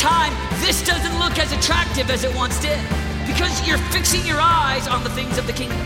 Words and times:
time, 0.00 0.32
this 0.64 0.82
doesn't 0.82 1.18
look 1.18 1.38
as 1.38 1.52
attractive 1.52 2.10
as 2.10 2.24
it 2.24 2.34
once 2.34 2.58
did 2.58 2.80
because 3.26 3.52
you're 3.68 3.78
fixing 3.92 4.24
your 4.24 4.40
eyes 4.40 4.88
on 4.88 5.04
the 5.04 5.10
things 5.10 5.36
of 5.36 5.46
the 5.46 5.52
kingdom. 5.52 5.78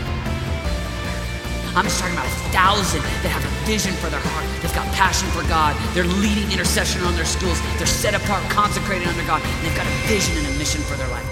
I'm 1.75 1.83
just 1.83 1.99
talking 1.99 2.15
about 2.15 2.25
a 2.25 2.35
thousand 2.55 3.01
that 3.01 3.27
have 3.35 3.43
a 3.43 3.65
vision 3.67 3.91
for 3.95 4.09
their 4.09 4.21
heart. 4.23 4.47
They've 4.61 4.73
got 4.73 4.87
passion 4.95 5.27
for 5.35 5.43
God. 5.49 5.75
They're 5.93 6.07
leading 6.07 6.49
intercession 6.49 7.01
on 7.01 7.13
their 7.15 7.25
schools. 7.25 7.59
They're 7.75 7.85
set 7.85 8.15
apart, 8.15 8.41
consecrated 8.49 9.05
under 9.05 9.25
God. 9.27 9.43
And 9.43 9.67
they've 9.67 9.75
got 9.75 9.85
a 9.85 10.07
vision 10.07 10.37
and 10.37 10.47
a 10.47 10.57
mission 10.57 10.79
for 10.83 10.95
their 10.95 11.09
life. 11.09 11.29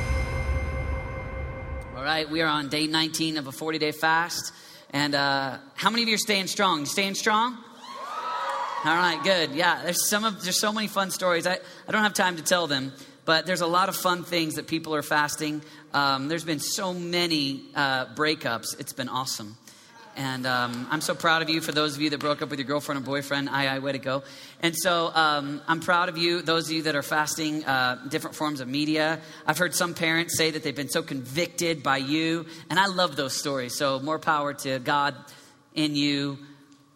All 1.95 2.03
right, 2.03 2.29
we 2.29 2.41
are 2.41 2.49
on 2.49 2.67
day 2.67 2.87
19 2.87 3.37
of 3.37 3.47
a 3.47 3.53
40 3.53 3.77
day 3.77 3.93
fast. 3.93 4.51
And 4.89 5.15
uh, 5.15 5.59
how 5.75 5.89
many 5.89 6.03
of 6.03 6.09
you 6.09 6.15
are 6.15 6.17
staying 6.17 6.47
strong? 6.47 6.81
You 6.81 6.85
staying 6.87 7.15
strong? 7.15 7.62
All 8.85 8.93
right, 8.93 9.23
good. 9.23 9.51
Yeah, 9.51 9.81
there's 9.81 10.09
some 10.09 10.25
of 10.25 10.43
there's 10.43 10.59
so 10.59 10.73
many 10.73 10.89
fun 10.89 11.09
stories. 11.09 11.47
I, 11.47 11.57
I 11.87 11.91
don't 11.93 12.03
have 12.03 12.13
time 12.13 12.35
to 12.35 12.43
tell 12.43 12.67
them, 12.67 12.91
but 13.23 13.45
there's 13.45 13.61
a 13.61 13.67
lot 13.67 13.87
of 13.87 13.95
fun 13.95 14.25
things 14.25 14.55
that 14.55 14.67
people 14.67 14.93
are 14.93 15.01
fasting. 15.01 15.61
Um, 15.93 16.27
there's 16.27 16.43
been 16.43 16.59
so 16.59 16.93
many 16.93 17.61
uh, 17.75 18.07
breakups. 18.07 18.77
It's 18.81 18.91
been 18.91 19.07
awesome. 19.07 19.55
And 20.17 20.45
um, 20.45 20.85
I'm 20.91 20.99
so 20.99 21.15
proud 21.15 21.41
of 21.41 21.49
you 21.49 21.61
for 21.61 21.71
those 21.71 21.95
of 21.95 22.01
you 22.01 22.09
that 22.09 22.19
broke 22.19 22.41
up 22.41 22.49
with 22.49 22.59
your 22.59 22.67
girlfriend 22.67 22.99
or 22.99 23.05
boyfriend. 23.05 23.47
Aye, 23.47 23.67
aye, 23.67 23.79
way 23.79 23.93
to 23.93 23.99
go. 23.99 24.23
And 24.61 24.75
so 24.75 25.11
um, 25.15 25.61
I'm 25.65 25.79
proud 25.79 26.09
of 26.09 26.17
you, 26.17 26.41
those 26.41 26.67
of 26.67 26.73
you 26.73 26.83
that 26.83 26.95
are 26.97 27.01
fasting 27.01 27.63
uh, 27.63 28.03
different 28.09 28.35
forms 28.35 28.59
of 28.59 28.67
media. 28.67 29.21
I've 29.47 29.57
heard 29.57 29.73
some 29.73 29.93
parents 29.93 30.37
say 30.37 30.51
that 30.51 30.61
they've 30.61 30.75
been 30.75 30.89
so 30.89 31.03
convicted 31.03 31.83
by 31.83 31.97
you. 31.97 32.47
And 32.69 32.77
I 32.77 32.87
love 32.87 33.15
those 33.15 33.33
stories. 33.33 33.77
So 33.77 34.01
more 34.01 34.19
power 34.19 34.53
to 34.55 34.79
God 34.79 35.15
in 35.73 35.95
you. 35.95 36.37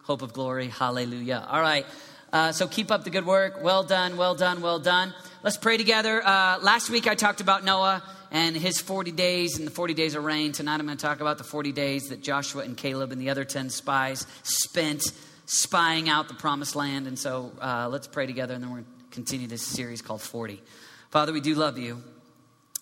Hope 0.08 0.22
of 0.22 0.32
glory. 0.32 0.68
Hallelujah. 0.68 1.46
All 1.50 1.60
right. 1.60 1.84
Uh, 2.32 2.50
so 2.50 2.66
keep 2.66 2.90
up 2.90 3.04
the 3.04 3.10
good 3.10 3.26
work. 3.26 3.62
Well 3.62 3.82
done, 3.82 4.16
well 4.16 4.34
done, 4.34 4.62
well 4.62 4.78
done. 4.78 5.12
Let's 5.42 5.58
pray 5.58 5.76
together. 5.76 6.26
Uh, 6.26 6.60
last 6.62 6.88
week 6.88 7.06
I 7.06 7.14
talked 7.14 7.42
about 7.42 7.62
Noah 7.62 8.02
and 8.30 8.56
his 8.56 8.80
40 8.80 9.10
days 9.10 9.58
and 9.58 9.66
the 9.66 9.70
40 9.70 9.92
days 9.92 10.14
of 10.14 10.24
rain. 10.24 10.52
Tonight 10.52 10.80
I'm 10.80 10.86
going 10.86 10.96
to 10.96 11.06
talk 11.06 11.20
about 11.20 11.36
the 11.36 11.44
40 11.44 11.72
days 11.72 12.08
that 12.08 12.22
Joshua 12.22 12.62
and 12.62 12.74
Caleb 12.74 13.12
and 13.12 13.20
the 13.20 13.28
other 13.28 13.44
10 13.44 13.68
spies 13.68 14.26
spent 14.44 15.12
spying 15.44 16.08
out 16.08 16.28
the 16.28 16.34
promised 16.34 16.74
land. 16.74 17.06
And 17.06 17.18
so 17.18 17.52
uh, 17.60 17.90
let's 17.90 18.06
pray 18.06 18.24
together 18.24 18.54
and 18.54 18.62
then 18.62 18.70
we're 18.70 18.76
going 18.76 18.86
to 18.86 19.14
continue 19.14 19.46
this 19.46 19.66
series 19.66 20.00
called 20.00 20.22
40. 20.22 20.62
Father, 21.10 21.34
we 21.34 21.42
do 21.42 21.54
love 21.54 21.76
you. 21.76 22.02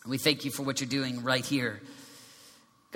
We 0.07 0.19
thank 0.19 0.45
you 0.45 0.53
for 0.53 0.63
what 0.63 0.81
you're 0.81 0.89
doing 0.89 1.25
right 1.25 1.45
here. 1.45 1.83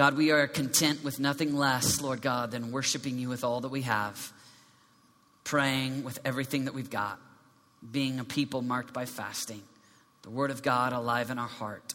God, 0.01 0.17
we 0.17 0.31
are 0.31 0.47
content 0.47 1.05
with 1.05 1.21
nothing 1.21 1.55
less, 1.55 2.01
Lord 2.01 2.23
God, 2.23 2.53
than 2.53 2.73
worshiping 2.73 3.19
you 3.19 3.29
with 3.29 3.45
all 3.45 3.61
that 3.61 3.69
we 3.69 3.83
have, 3.83 4.33
praying 5.45 6.05
with 6.05 6.19
everything 6.25 6.65
that 6.65 6.73
we've 6.73 6.89
got, 6.89 7.21
being 7.93 8.19
a 8.19 8.25
people 8.25 8.63
marked 8.63 8.95
by 8.95 9.05
fasting, 9.05 9.61
the 10.23 10.31
Word 10.31 10.51
of 10.51 10.63
God 10.63 10.95
alive 10.95 11.31
in 11.31 11.39
our 11.39 11.47
heart 11.47 11.93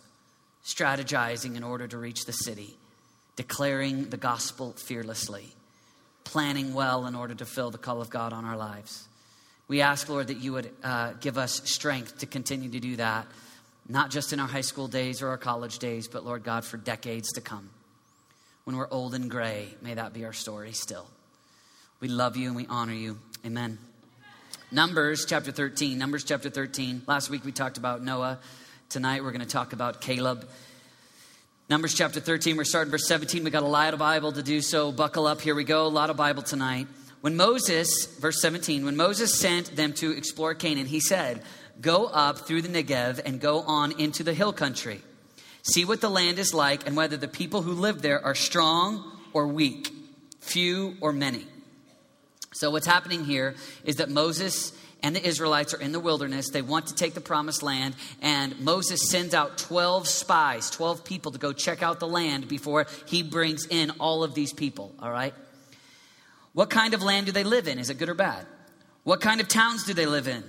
strategizing 0.63 1.55
in 1.55 1.63
order 1.63 1.87
to 1.87 1.97
reach 1.97 2.25
the 2.25 2.31
city, 2.31 2.75
declaring 3.37 4.09
the 4.11 4.17
gospel 4.17 4.73
fearlessly, 4.73 5.47
planning 6.25 6.75
well 6.75 7.07
in 7.07 7.15
order 7.15 7.33
to 7.33 7.43
fill 7.43 7.71
the 7.71 7.79
call 7.79 8.01
of 8.01 8.11
God 8.11 8.33
on 8.33 8.45
our 8.45 8.55
lives. 8.55 9.07
We 9.67 9.81
ask, 9.81 10.07
Lord, 10.07 10.27
that 10.27 10.37
you 10.37 10.53
would 10.53 10.69
uh, 10.83 11.13
give 11.13 11.39
us 11.39 11.67
strength 11.67 12.19
to 12.19 12.27
continue 12.27 12.69
to 12.69 12.79
do 12.79 12.97
that, 12.97 13.25
not 13.89 14.11
just 14.11 14.31
in 14.31 14.39
our 14.39 14.47
high 14.47 14.61
school 14.61 14.87
days 14.87 15.23
or 15.23 15.29
our 15.29 15.39
college 15.39 15.79
days, 15.79 16.07
but, 16.07 16.23
Lord 16.23 16.43
God, 16.43 16.65
for 16.65 16.77
decades 16.77 17.31
to 17.31 17.41
come. 17.41 17.71
When 18.65 18.77
we're 18.77 18.87
old 18.89 19.13
and 19.13 19.29
gray, 19.29 19.67
may 19.83 19.93
that 19.93 20.11
be 20.11 20.25
our 20.25 20.33
story 20.33 20.71
still. 20.71 21.05
We 21.99 22.07
love 22.07 22.35
you 22.35 22.47
and 22.47 22.55
we 22.55 22.65
honor 22.65 22.93
you. 22.93 23.19
Amen. 23.45 23.77
Numbers 24.71 25.27
chapter 25.29 25.51
13. 25.51 25.99
Numbers 25.99 26.23
chapter 26.23 26.49
13. 26.49 27.03
Last 27.05 27.29
week 27.29 27.45
we 27.45 27.51
talked 27.51 27.77
about 27.77 28.03
Noah. 28.03 28.39
Tonight 28.89 29.23
we're 29.23 29.33
going 29.33 29.45
to 29.45 29.47
talk 29.47 29.73
about 29.73 30.01
Caleb. 30.01 30.49
Numbers 31.69 31.93
chapter 31.93 32.19
13, 32.19 32.57
we're 32.57 32.63
starting 32.63 32.89
verse 32.89 33.07
17. 33.07 33.43
We 33.43 33.51
got 33.51 33.61
a 33.61 33.67
lot 33.67 33.93
of 33.93 33.99
Bible 33.99 34.31
to 34.31 34.41
do, 34.41 34.61
so 34.61 34.91
buckle 34.91 35.27
up. 35.27 35.41
Here 35.41 35.53
we 35.53 35.63
go. 35.63 35.85
A 35.85 35.87
lot 35.87 36.09
of 36.09 36.17
Bible 36.17 36.41
tonight. 36.41 36.87
When 37.21 37.35
Moses, 37.35 38.17
verse 38.19 38.41
17, 38.41 38.83
when 38.83 38.95
Moses 38.95 39.39
sent 39.39 39.75
them 39.75 39.93
to 39.93 40.09
explore 40.09 40.55
Canaan, 40.55 40.87
he 40.87 40.99
said, 40.99 41.43
Go 41.81 42.05
up 42.05 42.47
through 42.47 42.63
the 42.63 42.69
Negev 42.69 43.21
and 43.23 43.39
go 43.39 43.61
on 43.61 43.91
into 43.99 44.23
the 44.23 44.33
hill 44.33 44.53
country. 44.53 45.01
See 45.73 45.83
what 45.83 45.99
the 45.99 46.09
land 46.09 46.37
is 46.37 46.53
like 46.53 46.85
and 46.85 46.95
whether 46.95 47.17
the 47.17 47.27
people 47.27 47.63
who 47.63 47.73
live 47.73 48.01
there 48.01 48.23
are 48.23 48.35
strong 48.35 49.03
or 49.33 49.47
weak, 49.47 49.91
few 50.39 50.95
or 51.01 51.11
many. 51.11 51.45
So, 52.53 52.69
what's 52.69 52.85
happening 52.85 53.25
here 53.25 53.55
is 53.83 53.95
that 53.95 54.09
Moses 54.09 54.71
and 55.01 55.15
the 55.15 55.27
Israelites 55.27 55.73
are 55.73 55.81
in 55.81 55.91
the 55.91 55.99
wilderness. 55.99 56.49
They 56.49 56.61
want 56.61 56.87
to 56.87 56.95
take 56.95 57.13
the 57.13 57.21
promised 57.21 57.63
land. 57.63 57.95
And 58.21 58.59
Moses 58.61 59.09
sends 59.09 59.33
out 59.33 59.57
12 59.57 60.07
spies, 60.07 60.69
12 60.69 61.03
people 61.03 61.31
to 61.31 61.39
go 61.39 61.51
check 61.51 61.83
out 61.83 61.99
the 61.99 62.07
land 62.07 62.47
before 62.47 62.87
he 63.05 63.21
brings 63.21 63.67
in 63.67 63.91
all 63.99 64.23
of 64.23 64.33
these 64.33 64.53
people, 64.53 64.95
all 64.99 65.11
right? 65.11 65.33
What 66.53 66.69
kind 66.69 66.93
of 66.93 67.03
land 67.03 67.25
do 67.25 67.31
they 67.31 67.43
live 67.43 67.67
in? 67.67 67.79
Is 67.79 67.89
it 67.89 67.97
good 67.97 68.09
or 68.09 68.13
bad? 68.13 68.45
What 69.03 69.19
kind 69.19 69.41
of 69.41 69.47
towns 69.47 69.83
do 69.83 69.93
they 69.93 70.05
live 70.05 70.27
in? 70.27 70.43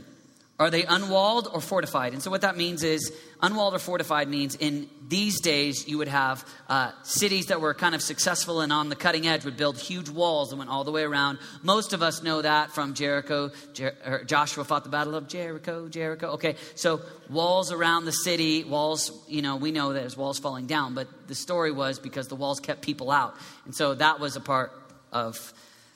Are 0.59 0.71
they 0.71 0.85
unwalled 0.85 1.49
or 1.53 1.61
fortified? 1.61 2.15
And 2.15 2.23
so, 2.23 2.31
what 2.31 2.41
that 2.41 2.57
means 2.57 2.83
is, 2.83 3.13
unwalled 3.43 3.75
or 3.75 3.79
fortified 3.79 4.29
means 4.29 4.55
in 4.55 4.89
these 5.07 5.41
days 5.41 5.87
you 5.87 5.99
would 5.99 6.09
have 6.09 6.47
uh, 6.69 6.93
cities 7.03 7.47
that 7.47 7.61
were 7.61 7.75
kind 7.75 7.95
of 7.95 8.01
successful 8.01 8.63
and 8.63 8.73
on 8.73 8.89
the 8.89 8.97
cutting 8.97 9.27
edge 9.27 9.45
would 9.45 9.59
build 9.59 9.79
huge 9.79 10.09
walls 10.09 10.51
that 10.51 10.57
went 10.57 10.71
all 10.71 10.85
the 10.85 10.91
way 10.91 11.03
around. 11.03 11.39
Most 11.63 11.93
of 11.93 12.03
us 12.03 12.23
know 12.23 12.41
that 12.41 12.71
from 12.71 12.95
Jericho. 12.95 13.51
Jer- 13.75 14.25
Joshua 14.27 14.65
fought 14.65 14.85
the 14.85 14.91
battle 14.91 15.15
of 15.15 15.29
Jericho, 15.29 15.89
Jericho. 15.89 16.29
Okay, 16.33 16.57
so 16.75 17.03
walls 17.29 17.71
around 17.71 18.07
the 18.07 18.13
city, 18.13 18.65
walls, 18.65 19.13
you 19.29 19.43
know, 19.43 19.57
we 19.57 19.73
know 19.73 19.93
that 19.93 20.01
there's 20.01 20.17
walls 20.17 20.39
falling 20.39 20.67
down, 20.67 20.95
but 20.95 21.29
the 21.29 21.35
story 21.35 21.71
was 21.71 21.99
because 21.99 22.29
the 22.29 22.37
walls 22.37 22.61
kept 22.61 22.81
people 22.81 23.11
out. 23.11 23.37
And 23.67 23.75
so 23.75 23.95
that 23.95 24.21
was 24.21 24.37
a 24.37 24.41
part 24.41 24.73
of 25.13 25.53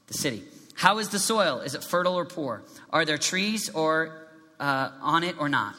the 0.08 0.14
city. 0.14 0.44
How 0.74 0.98
is 0.98 1.08
the 1.08 1.18
soil? 1.18 1.60
Is 1.60 1.74
it 1.74 1.82
fertile 1.82 2.14
or 2.14 2.26
poor? 2.26 2.62
Are 2.90 3.04
there 3.04 3.18
trees 3.18 3.70
or 3.70 4.16
uh, 4.60 4.92
on 5.00 5.24
it 5.24 5.36
or 5.38 5.48
not. 5.48 5.74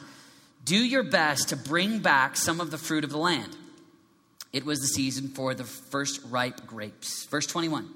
Do 0.64 0.76
your 0.76 1.02
best 1.02 1.48
to 1.48 1.56
bring 1.56 2.00
back 2.00 2.36
some 2.36 2.60
of 2.60 2.70
the 2.70 2.78
fruit 2.78 3.04
of 3.04 3.10
the 3.10 3.18
land. 3.18 3.56
It 4.52 4.66
was 4.66 4.80
the 4.80 4.86
season 4.86 5.28
for 5.28 5.54
the 5.54 5.64
first 5.64 6.20
ripe 6.28 6.66
grapes. 6.66 7.24
Verse 7.26 7.46
21. 7.46 7.88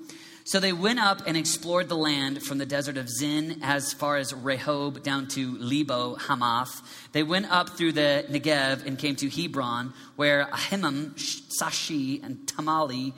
So 0.44 0.60
they 0.60 0.72
went 0.72 1.00
up 1.00 1.22
and 1.26 1.36
explored 1.36 1.88
the 1.88 1.96
land 1.96 2.40
from 2.40 2.58
the 2.58 2.66
desert 2.66 2.96
of 2.96 3.10
Zin 3.10 3.58
as 3.62 3.92
far 3.92 4.16
as 4.16 4.32
Rehob 4.32 5.02
down 5.02 5.26
to 5.30 5.58
Lebo 5.58 6.14
Hamath. 6.14 6.82
They 7.10 7.24
went 7.24 7.50
up 7.50 7.70
through 7.70 7.92
the 7.92 8.24
Negev 8.30 8.86
and 8.86 8.96
came 8.96 9.16
to 9.16 9.28
Hebron, 9.28 9.92
where 10.14 10.44
Ahiman, 10.46 11.14
Sheshai, 11.14 12.24
and 12.24 12.38
Tamali, 12.46 13.12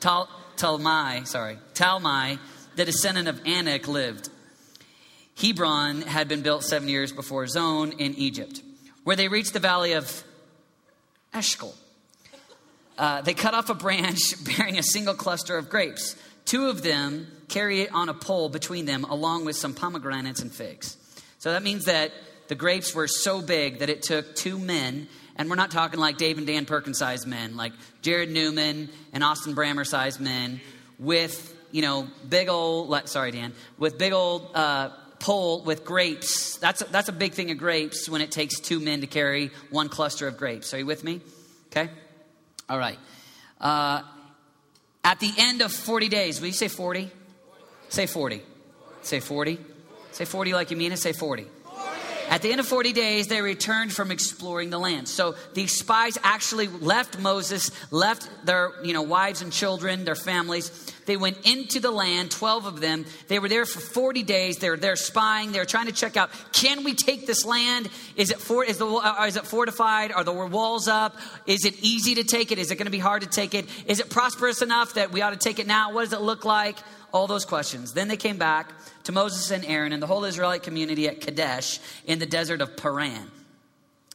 Tal, 0.00 0.28
Talmai, 0.56 1.26
sorry, 1.26 1.56
Talmai, 1.72 2.38
the 2.76 2.84
descendant 2.84 3.26
of 3.26 3.40
Anak, 3.46 3.88
lived. 3.88 4.28
Hebron 5.40 6.02
had 6.02 6.28
been 6.28 6.42
built 6.42 6.64
seven 6.64 6.88
years 6.88 7.12
before 7.12 7.46
Zoan 7.46 7.92
in 7.92 8.14
Egypt, 8.16 8.62
where 9.04 9.16
they 9.16 9.28
reached 9.28 9.54
the 9.54 9.60
valley 9.60 9.92
of 9.92 10.22
Eshcol. 11.32 11.74
Uh, 12.98 13.22
they 13.22 13.32
cut 13.32 13.54
off 13.54 13.70
a 13.70 13.74
branch 13.74 14.20
bearing 14.44 14.78
a 14.78 14.82
single 14.82 15.14
cluster 15.14 15.56
of 15.56 15.70
grapes. 15.70 16.16
Two 16.44 16.68
of 16.68 16.82
them 16.82 17.26
carry 17.48 17.80
it 17.80 17.94
on 17.94 18.10
a 18.10 18.14
pole 18.14 18.50
between 18.50 18.84
them, 18.84 19.04
along 19.04 19.46
with 19.46 19.56
some 19.56 19.72
pomegranates 19.72 20.40
and 20.40 20.52
figs. 20.52 20.96
So 21.38 21.52
that 21.52 21.62
means 21.62 21.86
that 21.86 22.12
the 22.48 22.54
grapes 22.54 22.94
were 22.94 23.08
so 23.08 23.40
big 23.40 23.78
that 23.78 23.88
it 23.88 24.02
took 24.02 24.36
two 24.36 24.58
men, 24.58 25.08
and 25.36 25.48
we're 25.48 25.56
not 25.56 25.70
talking 25.70 25.98
like 25.98 26.18
Dave 26.18 26.36
and 26.36 26.46
Dan 26.46 26.66
Perkins 26.66 26.98
sized 26.98 27.26
men, 27.26 27.56
like 27.56 27.72
Jared 28.02 28.30
Newman 28.30 28.90
and 29.14 29.24
Austin 29.24 29.54
Brammer 29.54 29.86
sized 29.86 30.20
men, 30.20 30.60
with 30.98 31.56
you 31.70 31.80
know 31.80 32.08
big 32.28 32.50
old 32.50 33.08
sorry 33.08 33.30
Dan, 33.30 33.54
with 33.78 33.96
big 33.96 34.12
old 34.12 34.50
uh, 34.54 34.90
pole 35.20 35.62
with 35.62 35.84
grapes. 35.84 36.56
That's 36.56 36.82
a, 36.82 36.84
that's 36.86 37.08
a 37.08 37.12
big 37.12 37.34
thing 37.34 37.50
of 37.50 37.58
grapes 37.58 38.08
when 38.08 38.20
it 38.20 38.32
takes 38.32 38.58
two 38.58 38.80
men 38.80 39.02
to 39.02 39.06
carry 39.06 39.50
one 39.70 39.88
cluster 39.88 40.26
of 40.26 40.36
grapes. 40.36 40.74
Are 40.74 40.78
you 40.78 40.86
with 40.86 41.04
me? 41.04 41.20
Okay? 41.68 41.90
All 42.68 42.78
right. 42.78 42.98
Uh, 43.60 44.02
at 45.04 45.20
the 45.20 45.32
end 45.38 45.62
of 45.62 45.72
40 45.72 46.08
days, 46.08 46.40
will 46.40 46.48
you 46.48 46.52
say 46.52 46.68
40? 46.68 47.10
Say 47.88 48.06
40. 48.06 48.42
Say 49.02 49.20
40. 49.20 49.58
Say 50.12 50.24
40 50.24 50.52
like 50.52 50.70
you 50.70 50.76
mean 50.76 50.92
it. 50.92 50.98
Say 50.98 51.12
40. 51.12 51.46
At 52.28 52.42
the 52.42 52.52
end 52.52 52.60
of 52.60 52.66
40 52.66 52.92
days, 52.92 53.26
they 53.26 53.42
returned 53.42 53.92
from 53.92 54.12
exploring 54.12 54.70
the 54.70 54.78
land. 54.78 55.08
So 55.08 55.34
these 55.52 55.72
spies 55.72 56.16
actually 56.22 56.68
left 56.68 57.18
Moses, 57.18 57.72
left 57.90 58.28
their 58.44 58.70
you 58.84 58.92
know, 58.92 59.02
wives 59.02 59.42
and 59.42 59.52
children, 59.52 60.04
their 60.04 60.14
families. 60.14 60.89
They 61.06 61.16
went 61.16 61.46
into 61.46 61.80
the 61.80 61.90
land, 61.90 62.30
12 62.30 62.66
of 62.66 62.80
them. 62.80 63.06
They 63.28 63.38
were 63.38 63.48
there 63.48 63.66
for 63.66 63.80
40 63.80 64.22
days. 64.22 64.58
They 64.58 64.70
were 64.70 64.76
there 64.76 64.96
spying. 64.96 65.52
They 65.52 65.58
were 65.58 65.64
trying 65.64 65.86
to 65.86 65.92
check 65.92 66.16
out 66.16 66.30
can 66.52 66.84
we 66.84 66.94
take 66.94 67.26
this 67.26 67.44
land? 67.44 67.88
Is 68.16 68.30
it, 68.30 68.38
for, 68.38 68.64
is, 68.64 68.78
the, 68.78 68.86
uh, 68.86 69.24
is 69.26 69.36
it 69.36 69.46
fortified? 69.46 70.12
Are 70.12 70.24
the 70.24 70.32
walls 70.32 70.88
up? 70.88 71.16
Is 71.46 71.64
it 71.64 71.74
easy 71.80 72.16
to 72.16 72.24
take 72.24 72.52
it? 72.52 72.58
Is 72.58 72.70
it 72.70 72.76
going 72.76 72.86
to 72.86 72.92
be 72.92 72.98
hard 72.98 73.22
to 73.22 73.28
take 73.28 73.54
it? 73.54 73.66
Is 73.86 74.00
it 74.00 74.10
prosperous 74.10 74.62
enough 74.62 74.94
that 74.94 75.10
we 75.10 75.22
ought 75.22 75.30
to 75.30 75.38
take 75.38 75.58
it 75.58 75.66
now? 75.66 75.92
What 75.92 76.04
does 76.04 76.12
it 76.12 76.20
look 76.20 76.44
like? 76.44 76.76
All 77.12 77.26
those 77.26 77.44
questions. 77.44 77.92
Then 77.92 78.08
they 78.08 78.16
came 78.16 78.36
back 78.36 78.72
to 79.04 79.12
Moses 79.12 79.50
and 79.50 79.64
Aaron 79.64 79.92
and 79.92 80.02
the 80.02 80.06
whole 80.06 80.24
Israelite 80.24 80.62
community 80.62 81.08
at 81.08 81.20
Kadesh 81.20 81.80
in 82.04 82.18
the 82.18 82.26
desert 82.26 82.60
of 82.60 82.76
Paran. 82.76 83.30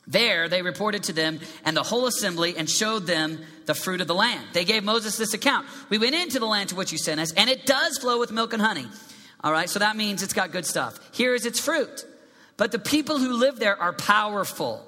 There 0.07 0.48
they 0.48 0.62
reported 0.62 1.04
to 1.04 1.13
them 1.13 1.40
and 1.63 1.75
the 1.75 1.84
whole 1.84 2.06
assembly 2.06 2.56
and 2.57 2.69
showed 2.69 3.07
them 3.07 3.40
the 3.66 3.74
fruit 3.74 4.02
of 4.02 4.07
the 4.07 4.16
land. 4.16 4.46
They 4.54 4.66
gave 4.66 4.84
Moses 4.84 5.18
this 5.18 5.34
account. 5.34 5.68
We 5.90 5.98
went 5.98 6.16
into 6.16 6.40
the 6.40 6.46
land 6.46 6.69
to 6.69 6.75
which 6.75 6.92
you 6.92 6.98
sent 6.98 7.19
us, 7.19 7.34
and 7.34 7.50
it 7.50 7.66
does 7.66 7.98
flow 7.98 8.19
with 8.19 8.31
milk 8.31 8.54
and 8.54 8.62
honey. 8.62 8.86
All 9.44 9.52
right, 9.52 9.69
so 9.69 9.80
that 9.80 9.96
means 9.96 10.24
it's 10.24 10.34
got 10.34 10.52
good 10.52 10.66
stuff. 10.66 11.00
Here 11.12 11.34
is 11.34 11.46
its 11.46 11.60
fruit. 11.60 12.06
But 12.57 12.72
the 12.72 12.80
people 12.80 13.18
who 13.18 13.34
live 13.34 13.60
there 13.60 13.80
are 13.80 13.94
powerful, 13.94 14.86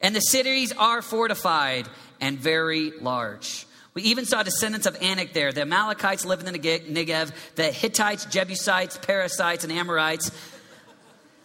and 0.00 0.14
the 0.14 0.20
cities 0.20 0.72
are 0.72 1.02
fortified 1.02 1.88
and 2.20 2.38
very 2.38 2.92
large. 3.00 3.66
We 3.94 4.02
even 4.02 4.24
saw 4.24 4.42
descendants 4.42 4.86
of 4.86 4.96
Anak 5.00 5.32
there. 5.32 5.52
The 5.52 5.62
Amalekites 5.62 6.24
living 6.24 6.46
in 6.46 6.52
the 6.52 6.58
Negev, 6.58 7.32
the 7.56 7.72
Hittites, 7.72 8.24
Jebusites, 8.26 8.98
Perizzites, 8.98 9.64
and 9.64 9.72
Amorites 9.72 10.30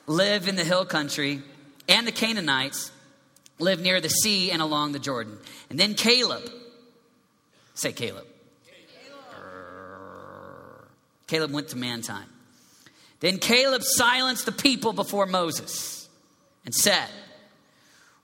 live 0.06 0.48
in 0.48 0.56
the 0.56 0.64
hill 0.64 0.86
country 0.86 1.42
and 1.88 2.08
the 2.08 2.12
Canaanites 2.12 2.92
lived 3.60 3.82
near 3.82 4.02
the 4.02 4.10
sea 4.10 4.52
and 4.52 4.62
along 4.62 4.92
the 4.92 5.00
Jordan. 5.00 5.38
And 5.70 5.80
then 5.80 5.94
Caleb, 5.94 6.44
say 7.74 7.92
Caleb. 7.92 8.26
Caleb, 8.66 9.36
Caleb 11.28 11.52
went 11.52 11.70
to 11.70 11.78
man 11.78 12.02
time. 12.02 12.30
Then 13.20 13.40
Caleb 13.40 13.84
silenced 13.84 14.46
the 14.46 14.52
people 14.52 14.94
before 14.94 15.26
Moses 15.26 16.08
and 16.66 16.74
said, 16.74 17.10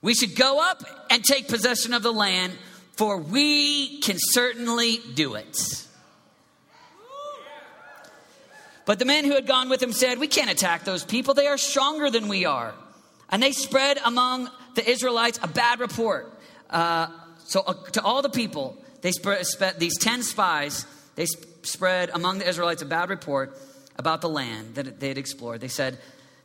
We 0.00 0.14
should 0.14 0.36
go 0.36 0.60
up 0.60 0.82
and 1.10 1.24
take 1.24 1.48
possession 1.48 1.94
of 1.94 2.02
the 2.02 2.12
land, 2.12 2.52
for 2.96 3.18
we 3.18 4.00
can 4.00 4.16
certainly 4.18 5.00
do 5.14 5.34
it. 5.34 5.56
But 8.84 8.98
the 8.98 9.04
men 9.04 9.24
who 9.24 9.32
had 9.32 9.46
gone 9.46 9.68
with 9.68 9.82
him 9.82 9.92
said, 9.92 10.18
We 10.18 10.26
can't 10.26 10.50
attack 10.50 10.84
those 10.84 11.04
people. 11.04 11.34
They 11.34 11.46
are 11.46 11.58
stronger 11.58 12.10
than 12.10 12.28
we 12.28 12.44
are. 12.44 12.74
And 13.32 13.42
they 13.42 13.52
spread 13.52 13.98
among 14.04 14.50
the 14.74 14.88
Israelites 14.88 15.40
a 15.42 15.48
bad 15.48 15.80
report. 15.80 16.30
Uh, 16.68 17.08
so, 17.38 17.60
uh, 17.66 17.72
to 17.92 18.02
all 18.02 18.20
the 18.20 18.28
people, 18.28 18.76
they 19.00 19.10
spread, 19.10 19.44
spread, 19.46 19.80
these 19.80 19.98
10 19.98 20.22
spies, 20.22 20.86
they 21.16 21.24
sp- 21.24 21.64
spread 21.64 22.10
among 22.12 22.38
the 22.38 22.48
Israelites 22.48 22.82
a 22.82 22.86
bad 22.86 23.08
report 23.08 23.58
about 23.96 24.20
the 24.20 24.28
land 24.28 24.74
that 24.74 25.00
they 25.00 25.08
had 25.08 25.18
explored. 25.18 25.62
They 25.62 25.68
said, 25.68 25.98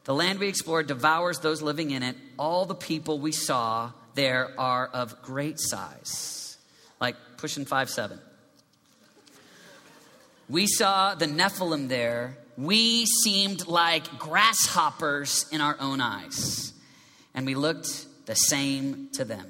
The 0.05 0.13
land 0.13 0.39
we 0.39 0.47
explored 0.47 0.87
devours 0.87 1.39
those 1.39 1.61
living 1.61 1.91
in 1.91 2.03
it. 2.03 2.15
All 2.39 2.65
the 2.65 2.75
people 2.75 3.19
we 3.19 3.33
saw 3.33 3.91
there 4.15 4.49
are 4.57 4.87
of 4.87 5.21
great 5.21 5.59
size, 5.59 6.57
like 7.01 7.15
pushing 7.37 7.65
five 7.65 7.89
seven. 7.89 8.19
We 10.49 10.67
saw 10.67 11.15
the 11.15 11.27
Nephilim 11.27 11.89
there. 11.89 12.37
We 12.57 13.05
seemed 13.05 13.67
like 13.67 14.17
grasshoppers 14.17 15.45
in 15.51 15.61
our 15.61 15.75
own 15.79 16.01
eyes 16.01 16.73
and 17.37 17.45
we 17.45 17.53
looked 17.53 18.07
the 18.25 18.35
same 18.35 19.09
to 19.13 19.23
them. 19.23 19.45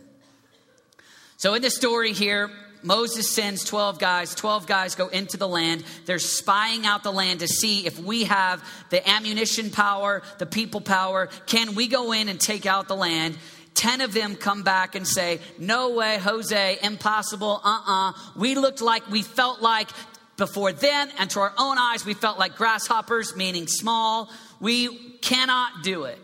So, 1.37 1.53
in 1.53 1.61
the 1.61 1.69
story 1.69 2.11
here, 2.11 2.51
Moses 2.83 3.29
sends 3.29 3.63
12 3.63 3.97
guys. 3.97 4.35
12 4.35 4.67
guys 4.67 4.95
go 4.95 5.07
into 5.07 5.37
the 5.37 5.47
land. 5.47 5.83
They're 6.05 6.19
spying 6.19 6.85
out 6.85 7.03
the 7.03 7.11
land 7.11 7.39
to 7.39 7.47
see 7.47 7.87
if 7.87 7.97
we 7.97 8.25
have 8.25 8.63
the 8.89 9.07
ammunition 9.09 9.71
power, 9.71 10.21
the 10.37 10.45
people 10.45 10.81
power. 10.81 11.29
Can 11.45 11.75
we 11.75 11.87
go 11.87 12.11
in 12.11 12.27
and 12.27 12.39
take 12.39 12.65
out 12.65 12.89
the 12.89 12.95
land? 12.95 13.37
10 13.75 14.01
of 14.01 14.13
them 14.13 14.35
come 14.35 14.63
back 14.63 14.95
and 14.95 15.07
say, 15.07 15.39
No 15.57 15.91
way, 15.91 16.17
Jose, 16.17 16.77
impossible, 16.83 17.61
uh 17.63 17.69
uh-uh. 17.69 18.09
uh. 18.09 18.13
We 18.35 18.55
looked 18.55 18.81
like, 18.81 19.09
we 19.09 19.21
felt 19.21 19.61
like 19.61 19.89
before 20.35 20.73
then, 20.73 21.09
and 21.19 21.29
to 21.31 21.39
our 21.39 21.53
own 21.57 21.77
eyes, 21.77 22.05
we 22.05 22.13
felt 22.15 22.37
like 22.37 22.57
grasshoppers, 22.57 23.35
meaning 23.35 23.65
small. 23.67 24.29
We 24.59 24.89
cannot 25.21 25.83
do 25.83 26.03
it. 26.03 26.19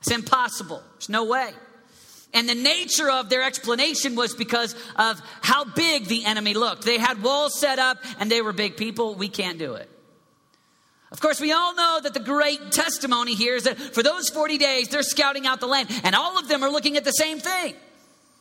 It's 0.00 0.10
impossible. 0.10 0.82
There's 0.94 1.08
no 1.08 1.24
way. 1.24 1.52
And 2.32 2.48
the 2.48 2.54
nature 2.54 3.10
of 3.10 3.28
their 3.28 3.42
explanation 3.42 4.14
was 4.14 4.34
because 4.34 4.74
of 4.96 5.20
how 5.42 5.64
big 5.64 6.06
the 6.06 6.24
enemy 6.24 6.54
looked. 6.54 6.84
They 6.84 6.98
had 6.98 7.22
walls 7.22 7.58
set 7.58 7.78
up 7.78 7.98
and 8.18 8.30
they 8.30 8.40
were 8.40 8.52
big 8.52 8.76
people. 8.76 9.14
We 9.14 9.28
can't 9.28 9.58
do 9.58 9.74
it. 9.74 9.90
Of 11.12 11.20
course, 11.20 11.40
we 11.40 11.50
all 11.50 11.74
know 11.74 11.98
that 12.04 12.14
the 12.14 12.20
great 12.20 12.70
testimony 12.70 13.34
here 13.34 13.56
is 13.56 13.64
that 13.64 13.76
for 13.78 14.02
those 14.02 14.28
40 14.28 14.58
days, 14.58 14.88
they're 14.88 15.02
scouting 15.02 15.44
out 15.44 15.58
the 15.58 15.66
land, 15.66 15.90
and 16.04 16.14
all 16.14 16.38
of 16.38 16.46
them 16.46 16.62
are 16.62 16.70
looking 16.70 16.96
at 16.96 17.04
the 17.04 17.10
same 17.10 17.40
thing. 17.40 17.74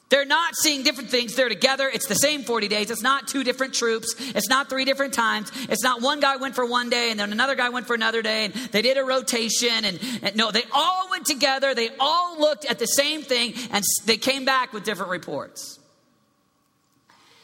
They're 0.09 0.25
not 0.25 0.55
seeing 0.55 0.81
different 0.81 1.11
things. 1.11 1.35
They're 1.35 1.49
together. 1.49 1.87
It's 1.87 2.07
the 2.07 2.15
same 2.15 2.41
40 2.41 2.67
days. 2.67 2.89
It's 2.89 3.03
not 3.03 3.27
two 3.27 3.43
different 3.43 3.75
troops. 3.75 4.15
It's 4.17 4.49
not 4.49 4.67
three 4.67 4.83
different 4.83 5.13
times. 5.13 5.51
It's 5.69 5.83
not 5.83 6.01
one 6.01 6.19
guy 6.19 6.37
went 6.37 6.55
for 6.55 6.65
one 6.65 6.89
day 6.89 7.11
and 7.11 7.19
then 7.19 7.31
another 7.31 7.53
guy 7.53 7.69
went 7.69 7.85
for 7.85 7.93
another 7.93 8.23
day 8.23 8.45
and 8.45 8.53
they 8.53 8.81
did 8.81 8.97
a 8.97 9.03
rotation. 9.03 9.85
And, 9.85 9.99
and 10.23 10.35
no, 10.35 10.49
they 10.49 10.63
all 10.71 11.09
went 11.11 11.27
together. 11.27 11.75
They 11.75 11.89
all 11.99 12.39
looked 12.39 12.65
at 12.65 12.79
the 12.79 12.87
same 12.87 13.21
thing 13.21 13.53
and 13.71 13.83
they 14.05 14.17
came 14.17 14.45
back 14.45 14.73
with 14.73 14.83
different 14.83 15.11
reports. 15.11 15.79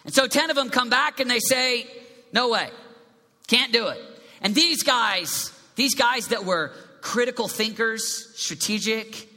And 0.03 0.13
so 0.13 0.27
10 0.27 0.49
of 0.49 0.55
them 0.55 0.69
come 0.69 0.89
back 0.89 1.19
and 1.19 1.29
they 1.29 1.39
say, 1.39 1.85
No 2.33 2.49
way. 2.49 2.69
Can't 3.45 3.73
do 3.73 3.89
it. 3.89 3.99
And 4.41 4.55
these 4.55 4.81
guys, 4.81 5.51
these 5.75 5.93
guys 5.93 6.29
that 6.29 6.45
were 6.45 6.71
critical 7.01 7.47
thinkers, 7.47 8.31
strategic, 8.35 9.29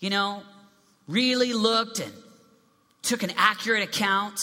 you 0.00 0.10
know, 0.10 0.42
really 1.06 1.54
looked 1.54 2.00
and 2.00 2.12
took 3.02 3.22
an 3.22 3.32
accurate 3.36 3.82
account. 3.82 4.40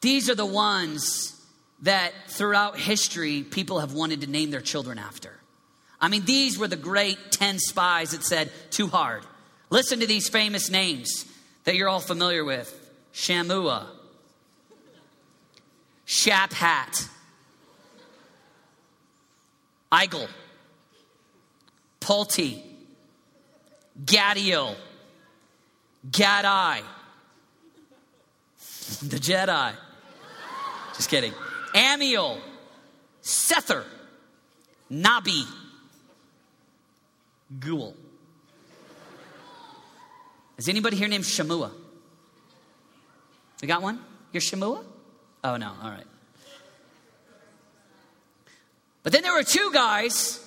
These 0.00 0.28
are 0.28 0.34
the 0.34 0.46
ones 0.46 1.40
that 1.82 2.12
throughout 2.28 2.78
history 2.78 3.42
people 3.42 3.80
have 3.80 3.92
wanted 3.92 4.20
to 4.22 4.26
name 4.26 4.50
their 4.50 4.60
children 4.60 4.98
after. 4.98 5.32
I 6.00 6.08
mean, 6.08 6.24
these 6.24 6.58
were 6.58 6.68
the 6.68 6.76
great 6.76 7.18
10 7.30 7.58
spies 7.58 8.10
that 8.10 8.24
said, 8.24 8.50
too 8.70 8.88
hard. 8.88 9.22
Listen 9.70 10.00
to 10.00 10.06
these 10.06 10.28
famous 10.28 10.68
names 10.70 11.26
that 11.64 11.76
you're 11.76 11.88
all 11.88 12.00
familiar 12.00 12.44
with 12.44 12.78
Shammua, 13.14 13.86
Shaphat, 16.06 17.08
Igal, 19.92 20.28
Palti, 22.00 22.62
Gaddiel, 24.04 24.74
Gaddai, 26.10 26.82
the 29.08 29.18
Jedi. 29.18 29.72
Just 30.96 31.08
kidding. 31.08 31.32
Ammiel, 31.74 32.38
Sethur, 33.22 33.84
Nahbi, 34.90 35.44
Ghoul. 37.58 37.94
Is 40.58 40.68
anybody 40.68 40.96
here 40.96 41.08
named 41.08 41.24
Shammua? 41.24 41.72
We 43.60 43.68
got 43.68 43.82
one? 43.82 44.00
You're 44.32 44.40
Shammua? 44.40 44.84
Oh, 45.44 45.56
no. 45.56 45.72
All 45.82 45.90
right. 45.90 46.04
But 49.02 49.12
then 49.12 49.22
there 49.22 49.32
were 49.32 49.42
two 49.42 49.70
guys, 49.72 50.38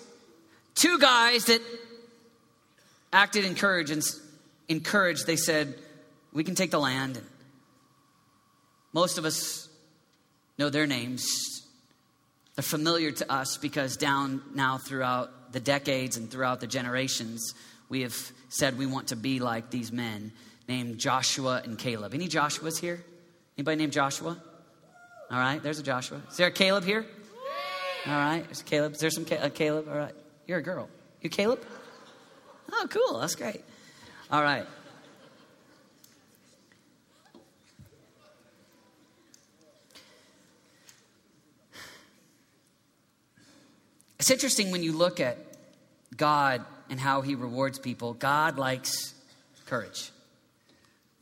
two 0.75 0.97
guys 0.99 1.45
that 1.45 1.61
acted 3.11 3.45
in 3.45 3.55
courage 3.55 3.91
and 3.91 4.03
encouraged. 4.69 5.27
They 5.27 5.35
said, 5.35 5.75
We 6.31 6.43
can 6.43 6.55
take 6.55 6.71
the 6.71 6.79
land. 6.79 7.19
Most 8.95 9.17
of 9.17 9.25
us 9.25 9.67
know 10.57 10.69
their 10.69 10.87
names. 10.87 11.27
They're 12.55 12.63
familiar 12.63 13.11
to 13.11 13.29
us 13.29 13.57
because 13.57 13.97
down 13.97 14.41
now 14.53 14.77
throughout 14.77 15.51
the 15.51 15.59
decades 15.59 16.15
and 16.15 16.31
throughout 16.31 16.61
the 16.61 16.67
generations, 16.67 17.53
we 17.89 18.03
have 18.03 18.15
said 18.47 18.77
we 18.77 18.85
want 18.85 19.09
to 19.09 19.17
be 19.17 19.41
like 19.41 19.69
these 19.69 19.91
men 19.91 20.31
named 20.69 20.97
Joshua 20.97 21.61
and 21.65 21.77
Caleb. 21.77 22.13
Any 22.13 22.29
Joshuas 22.29 22.79
here? 22.79 23.03
Anybody 23.57 23.75
named 23.75 23.91
Joshua? 23.91 24.41
All 25.29 25.39
right, 25.39 25.61
there's 25.61 25.79
a 25.79 25.83
Joshua. 25.83 26.21
Is 26.31 26.37
there 26.37 26.47
a 26.47 26.51
Caleb 26.51 26.85
here? 26.85 27.05
All 28.07 28.13
right, 28.13 28.45
there's 28.45 28.61
Caleb. 28.61 28.93
Is 28.93 28.99
there 28.99 29.09
some 29.09 29.25
Caleb? 29.25 29.89
All 29.89 29.97
right, 29.97 30.15
you're 30.47 30.59
a 30.59 30.63
girl. 30.63 30.87
You 31.21 31.29
Caleb? 31.29 31.59
Oh, 32.71 32.87
cool. 32.89 33.19
That's 33.19 33.35
great. 33.35 33.61
All 34.31 34.41
right. 34.41 34.65
It's 44.25 44.31
interesting 44.31 44.71
when 44.71 44.81
you 44.81 44.91
look 44.91 45.19
at 45.19 45.37
God 46.17 46.65
and 46.89 46.99
how 46.99 47.21
he 47.21 47.35
rewards 47.35 47.77
people. 47.77 48.15
God 48.15 48.57
likes 48.57 49.13
courage. 49.67 50.09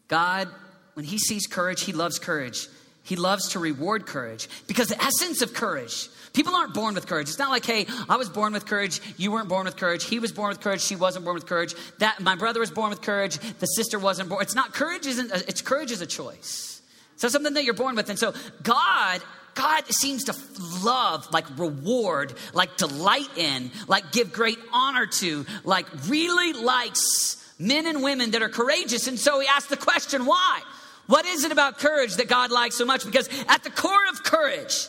God, 0.07 0.47
when 0.93 1.03
he 1.03 1.17
sees 1.17 1.45
courage, 1.45 1.81
he 1.83 1.91
loves 1.91 2.17
courage. 2.17 2.69
He 3.03 3.17
loves 3.17 3.49
to 3.49 3.59
reward 3.59 4.05
courage 4.05 4.47
because 4.67 4.87
the 4.87 5.03
essence 5.03 5.41
of 5.41 5.53
courage, 5.53 6.07
people 6.31 6.55
aren't 6.55 6.73
born 6.73 6.95
with 6.95 7.05
courage. 7.05 7.27
It's 7.27 7.37
not 7.37 7.49
like, 7.49 7.65
hey, 7.65 7.87
I 8.07 8.15
was 8.15 8.29
born 8.29 8.53
with 8.53 8.65
courage, 8.65 9.01
you 9.17 9.33
weren't 9.33 9.49
born 9.49 9.65
with 9.65 9.75
courage, 9.75 10.05
he 10.05 10.19
was 10.19 10.31
born 10.31 10.47
with 10.47 10.61
courage, 10.61 10.79
she 10.79 10.95
wasn't 10.95 11.25
born 11.25 11.35
with 11.35 11.45
courage. 11.45 11.75
That 11.99 12.21
my 12.21 12.37
brother 12.37 12.61
was 12.61 12.71
born 12.71 12.89
with 12.89 13.01
courage, 13.01 13.37
the 13.59 13.65
sister 13.65 13.99
wasn't 13.99 14.29
born. 14.29 14.41
It's 14.43 14.55
not 14.55 14.73
courage 14.73 15.05
isn't 15.07 15.29
it's 15.49 15.61
courage 15.61 15.91
is 15.91 15.99
a 15.99 16.07
choice. 16.07 16.81
So 17.17 17.27
something 17.27 17.53
that 17.55 17.65
you're 17.65 17.73
born 17.73 17.97
with. 17.97 18.09
And 18.09 18.17
so 18.17 18.33
God 18.61 19.21
God 19.55 19.87
seems 19.87 20.25
to 20.25 20.35
love, 20.83 21.31
like 21.31 21.45
reward, 21.57 22.33
like 22.53 22.77
delight 22.77 23.37
in, 23.37 23.71
like 23.87 24.11
give 24.11 24.33
great 24.33 24.59
honor 24.71 25.05
to, 25.05 25.45
like 25.63 25.85
really 26.07 26.53
likes 26.53 27.39
men 27.59 27.85
and 27.85 28.03
women 28.03 28.31
that 28.31 28.41
are 28.41 28.49
courageous. 28.49 29.07
And 29.07 29.19
so 29.19 29.39
he 29.39 29.47
asked 29.47 29.69
the 29.69 29.77
question, 29.77 30.25
why? 30.25 30.61
What 31.07 31.25
is 31.25 31.43
it 31.43 31.51
about 31.51 31.79
courage 31.79 32.15
that 32.15 32.27
God 32.27 32.51
likes 32.51 32.77
so 32.77 32.85
much? 32.85 33.05
Because 33.05 33.29
at 33.47 33.63
the 33.63 33.69
core 33.69 34.07
of 34.11 34.23
courage, 34.23 34.87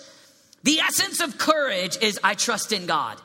the 0.63 0.79
essence 0.79 1.21
of 1.21 1.39
courage 1.39 1.99
is 2.01 2.19
I 2.23 2.35
trust 2.35 2.73
in 2.73 2.87
God. 2.87 3.21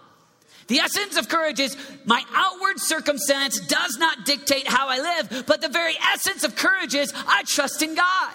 The 0.68 0.80
essence 0.80 1.18
of 1.18 1.30
courage 1.30 1.60
is 1.60 1.76
my 2.06 2.24
outward 2.34 2.80
circumstance 2.80 3.60
does 3.60 3.98
not 3.98 4.26
dictate 4.26 4.68
how 4.68 4.88
I 4.88 5.00
live, 5.00 5.46
but 5.48 5.62
the 5.62 5.70
very 5.70 5.96
essence 6.14 6.44
of 6.44 6.56
courage 6.56 6.94
is 6.94 7.12
I 7.16 7.44
trust 7.44 7.82
in 7.82 7.96
God. 7.96 8.34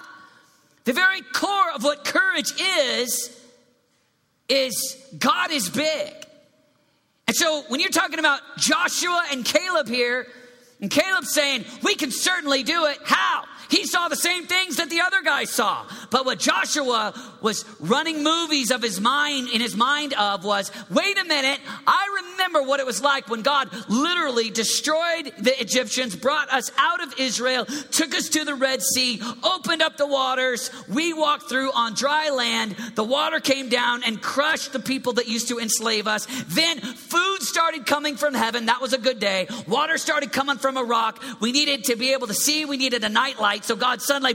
The 0.85 0.93
very 0.93 1.21
core 1.33 1.71
of 1.73 1.83
what 1.83 2.05
courage 2.05 2.53
is, 2.59 3.39
is 4.47 4.97
God 5.17 5.51
is 5.51 5.69
big. 5.69 6.13
And 7.27 7.35
so 7.35 7.63
when 7.67 7.79
you're 7.79 7.89
talking 7.89 8.19
about 8.19 8.39
Joshua 8.57 9.25
and 9.31 9.43
Caleb 9.43 9.87
here, 9.87 10.27
and 10.79 10.91
Caleb's 10.91 11.33
saying, 11.33 11.65
we 11.83 11.95
can 11.95 12.11
certainly 12.11 12.63
do 12.63 12.85
it. 12.85 12.99
How? 13.03 13.45
He 13.69 13.85
saw 13.85 14.07
the 14.07 14.15
same 14.15 14.45
things 14.45 14.77
that 14.77 14.89
the 14.89 15.01
other 15.01 15.21
guy 15.23 15.45
saw. 15.45 15.85
But 16.11 16.25
what 16.25 16.39
Joshua 16.39 17.13
was 17.41 17.65
running 17.79 18.23
movies 18.23 18.71
of 18.71 18.81
his 18.81 18.99
mind, 18.99 19.49
in 19.49 19.61
his 19.61 19.75
mind 19.75 20.13
of 20.13 20.43
was, 20.43 20.71
wait 20.89 21.17
a 21.19 21.25
minute, 21.25 21.59
I 21.85 22.23
remember 22.31 22.63
what 22.63 22.79
it 22.79 22.85
was 22.85 23.01
like 23.01 23.29
when 23.29 23.41
God 23.41 23.69
literally 23.89 24.49
destroyed 24.49 25.31
the 25.39 25.59
Egyptians, 25.59 26.15
brought 26.15 26.51
us 26.51 26.71
out 26.77 27.03
of 27.03 27.19
Israel, 27.19 27.65
took 27.65 28.13
us 28.15 28.29
to 28.29 28.45
the 28.45 28.55
Red 28.55 28.81
Sea, 28.81 29.21
opened 29.43 29.81
up 29.81 29.97
the 29.97 30.07
waters. 30.07 30.71
We 30.87 31.13
walked 31.13 31.49
through 31.49 31.71
on 31.71 31.93
dry 31.93 32.29
land. 32.29 32.75
The 32.95 33.03
water 33.03 33.39
came 33.39 33.69
down 33.69 34.03
and 34.03 34.21
crushed 34.21 34.73
the 34.73 34.79
people 34.79 35.13
that 35.13 35.27
used 35.27 35.49
to 35.49 35.59
enslave 35.59 36.07
us. 36.07 36.27
Then 36.47 36.79
food 36.79 37.41
started 37.41 37.85
coming 37.85 38.15
from 38.15 38.33
heaven. 38.33 38.67
That 38.67 38.81
was 38.81 38.93
a 38.93 38.97
good 38.97 39.19
day. 39.19 39.47
Water 39.67 39.97
started 39.97 40.31
coming 40.31 40.57
from 40.57 40.77
a 40.77 40.83
rock. 40.83 41.23
We 41.39 41.51
needed 41.51 41.85
to 41.85 41.95
be 41.95 42.13
able 42.13 42.27
to 42.27 42.33
see. 42.33 42.65
We 42.65 42.77
needed 42.77 43.03
a 43.03 43.09
night 43.09 43.39
So 43.63 43.75
God 43.75 44.01
suddenly, 44.01 44.33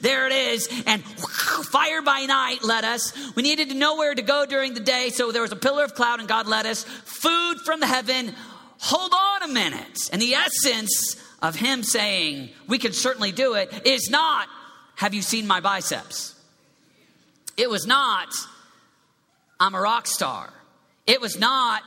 there 0.00 0.26
it 0.26 0.32
is, 0.32 0.68
and 0.86 1.02
fire 1.04 2.02
by 2.02 2.24
night 2.26 2.64
led 2.64 2.84
us. 2.84 3.12
We 3.34 3.42
needed 3.42 3.68
to 3.70 3.74
know 3.74 3.96
where 3.96 4.14
to 4.14 4.22
go 4.22 4.46
during 4.46 4.74
the 4.74 4.80
day, 4.80 5.10
so 5.10 5.30
there 5.32 5.42
was 5.42 5.52
a 5.52 5.56
pillar 5.56 5.84
of 5.84 5.94
cloud, 5.94 6.18
and 6.20 6.28
God 6.28 6.46
led 6.46 6.66
us. 6.66 6.82
Food 6.84 7.58
from 7.64 7.80
the 7.80 7.86
heaven. 7.86 8.34
Hold 8.80 9.12
on 9.12 9.50
a 9.50 9.52
minute. 9.52 10.08
And 10.12 10.22
the 10.22 10.34
essence 10.34 11.16
of 11.42 11.54
Him 11.54 11.82
saying, 11.82 12.50
we 12.66 12.78
can 12.78 12.92
certainly 12.92 13.32
do 13.32 13.54
it, 13.54 13.86
is 13.86 14.08
not, 14.10 14.48
have 14.96 15.14
you 15.14 15.22
seen 15.22 15.46
my 15.46 15.60
biceps? 15.60 16.34
It 17.56 17.68
was 17.68 17.86
not, 17.86 18.28
I'm 19.60 19.74
a 19.74 19.80
rock 19.80 20.06
star. 20.06 20.52
It 21.06 21.20
was 21.20 21.38
not, 21.38 21.82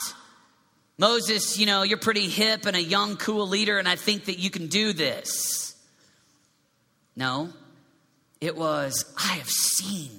Moses, 0.98 1.58
you 1.58 1.66
know, 1.66 1.84
you're 1.84 1.98
pretty 1.98 2.28
hip 2.28 2.66
and 2.66 2.76
a 2.76 2.82
young, 2.82 3.18
cool 3.18 3.48
leader, 3.48 3.78
and 3.78 3.88
I 3.88 3.96
think 3.96 4.26
that 4.26 4.38
you 4.38 4.50
can 4.50 4.68
do 4.68 4.94
this. 4.94 5.71
No, 7.16 7.50
it 8.40 8.56
was, 8.56 9.06
I 9.18 9.36
have 9.36 9.50
seen 9.50 10.12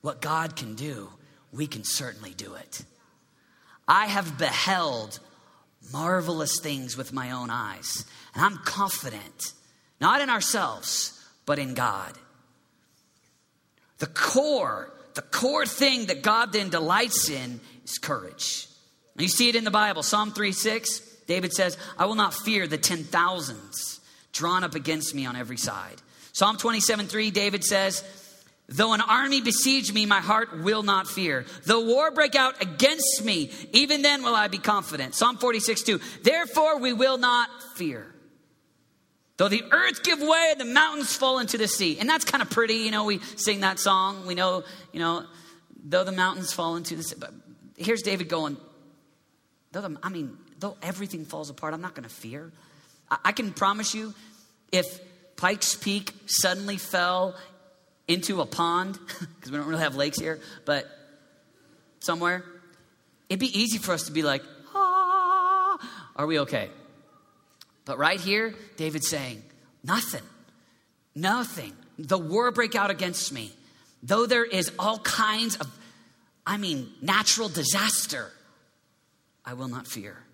what 0.00 0.20
God 0.20 0.56
can 0.56 0.74
do. 0.74 1.10
We 1.52 1.66
can 1.66 1.84
certainly 1.84 2.32
do 2.34 2.54
it. 2.54 2.84
I 3.88 4.06
have 4.06 4.38
beheld 4.38 5.18
marvelous 5.92 6.60
things 6.60 6.96
with 6.96 7.12
my 7.12 7.30
own 7.30 7.50
eyes, 7.50 8.04
and 8.34 8.44
I'm 8.44 8.58
confident, 8.58 9.52
not 10.00 10.20
in 10.20 10.28
ourselves, 10.28 11.12
but 11.46 11.58
in 11.58 11.74
God. 11.74 12.12
The 13.98 14.06
core, 14.06 14.92
the 15.14 15.22
core 15.22 15.66
thing 15.66 16.06
that 16.06 16.22
God 16.22 16.52
then 16.52 16.68
delights 16.68 17.30
in 17.30 17.60
is 17.84 17.98
courage. 17.98 18.68
You 19.16 19.28
see 19.28 19.48
it 19.48 19.56
in 19.56 19.64
the 19.64 19.70
Bible, 19.70 20.02
Psalm 20.02 20.32
3 20.32 20.52
6. 20.52 21.00
David 21.26 21.52
says, 21.52 21.78
I 21.98 22.06
will 22.06 22.14
not 22.14 22.34
fear 22.34 22.66
the 22.66 22.78
ten 22.78 23.02
thousands 23.02 24.00
drawn 24.32 24.62
up 24.62 24.74
against 24.74 25.14
me 25.14 25.26
on 25.26 25.34
every 25.34 25.56
side. 25.56 26.02
Psalm 26.36 26.58
27 26.58 27.06
3, 27.06 27.30
David 27.30 27.64
says, 27.64 28.04
Though 28.68 28.92
an 28.92 29.00
army 29.00 29.40
besiege 29.40 29.90
me, 29.94 30.04
my 30.04 30.20
heart 30.20 30.60
will 30.60 30.82
not 30.82 31.08
fear. 31.08 31.46
Though 31.64 31.86
war 31.86 32.10
break 32.10 32.34
out 32.34 32.60
against 32.60 33.24
me, 33.24 33.50
even 33.72 34.02
then 34.02 34.22
will 34.22 34.34
I 34.34 34.48
be 34.48 34.58
confident. 34.58 35.14
Psalm 35.14 35.38
46 35.38 35.82
2, 35.84 36.00
Therefore 36.24 36.78
we 36.78 36.92
will 36.92 37.16
not 37.16 37.48
fear. 37.74 38.14
Though 39.38 39.48
the 39.48 39.64
earth 39.72 40.02
give 40.02 40.20
way 40.20 40.48
and 40.50 40.60
the 40.60 40.66
mountains 40.66 41.16
fall 41.16 41.38
into 41.38 41.56
the 41.56 41.68
sea. 41.68 41.98
And 41.98 42.06
that's 42.06 42.26
kind 42.26 42.42
of 42.42 42.50
pretty, 42.50 42.74
you 42.74 42.90
know, 42.90 43.04
we 43.06 43.20
sing 43.36 43.60
that 43.60 43.78
song. 43.78 44.26
We 44.26 44.34
know, 44.34 44.62
you 44.92 45.00
know, 45.00 45.24
though 45.86 46.04
the 46.04 46.12
mountains 46.12 46.52
fall 46.52 46.76
into 46.76 46.96
the 46.96 47.02
sea. 47.02 47.16
But 47.18 47.32
here's 47.78 48.02
David 48.02 48.28
going, 48.28 48.58
though 49.72 49.80
the, 49.80 49.96
I 50.02 50.10
mean, 50.10 50.36
though 50.60 50.76
everything 50.82 51.24
falls 51.24 51.48
apart, 51.48 51.72
I'm 51.72 51.80
not 51.80 51.94
going 51.94 52.06
to 52.06 52.14
fear. 52.14 52.52
I, 53.10 53.16
I 53.24 53.32
can 53.32 53.54
promise 53.54 53.94
you, 53.94 54.12
if 54.70 55.00
Pikes 55.36 55.74
Peak 55.74 56.12
suddenly 56.26 56.78
fell 56.78 57.34
into 58.08 58.40
a 58.40 58.46
pond, 58.46 58.98
because 59.36 59.50
we 59.50 59.58
don't 59.58 59.66
really 59.66 59.82
have 59.82 59.96
lakes 59.96 60.18
here, 60.18 60.40
but 60.64 60.86
somewhere, 62.00 62.44
it'd 63.28 63.40
be 63.40 63.58
easy 63.58 63.78
for 63.78 63.92
us 63.92 64.04
to 64.04 64.12
be 64.12 64.22
like, 64.22 64.42
ah, 64.74 65.78
are 66.16 66.26
we 66.26 66.40
okay? 66.40 66.70
But 67.84 67.98
right 67.98 68.20
here, 68.20 68.54
David's 68.76 69.08
saying, 69.08 69.42
nothing, 69.84 70.22
nothing. 71.14 71.72
The 71.98 72.18
war 72.18 72.50
break 72.50 72.74
out 72.74 72.90
against 72.90 73.32
me. 73.32 73.52
Though 74.02 74.26
there 74.26 74.44
is 74.44 74.70
all 74.78 74.98
kinds 74.98 75.56
of, 75.56 75.66
I 76.46 76.58
mean, 76.58 76.92
natural 77.00 77.48
disaster, 77.48 78.30
I 79.44 79.54
will 79.54 79.68
not 79.68 79.86
fear. 79.86 80.25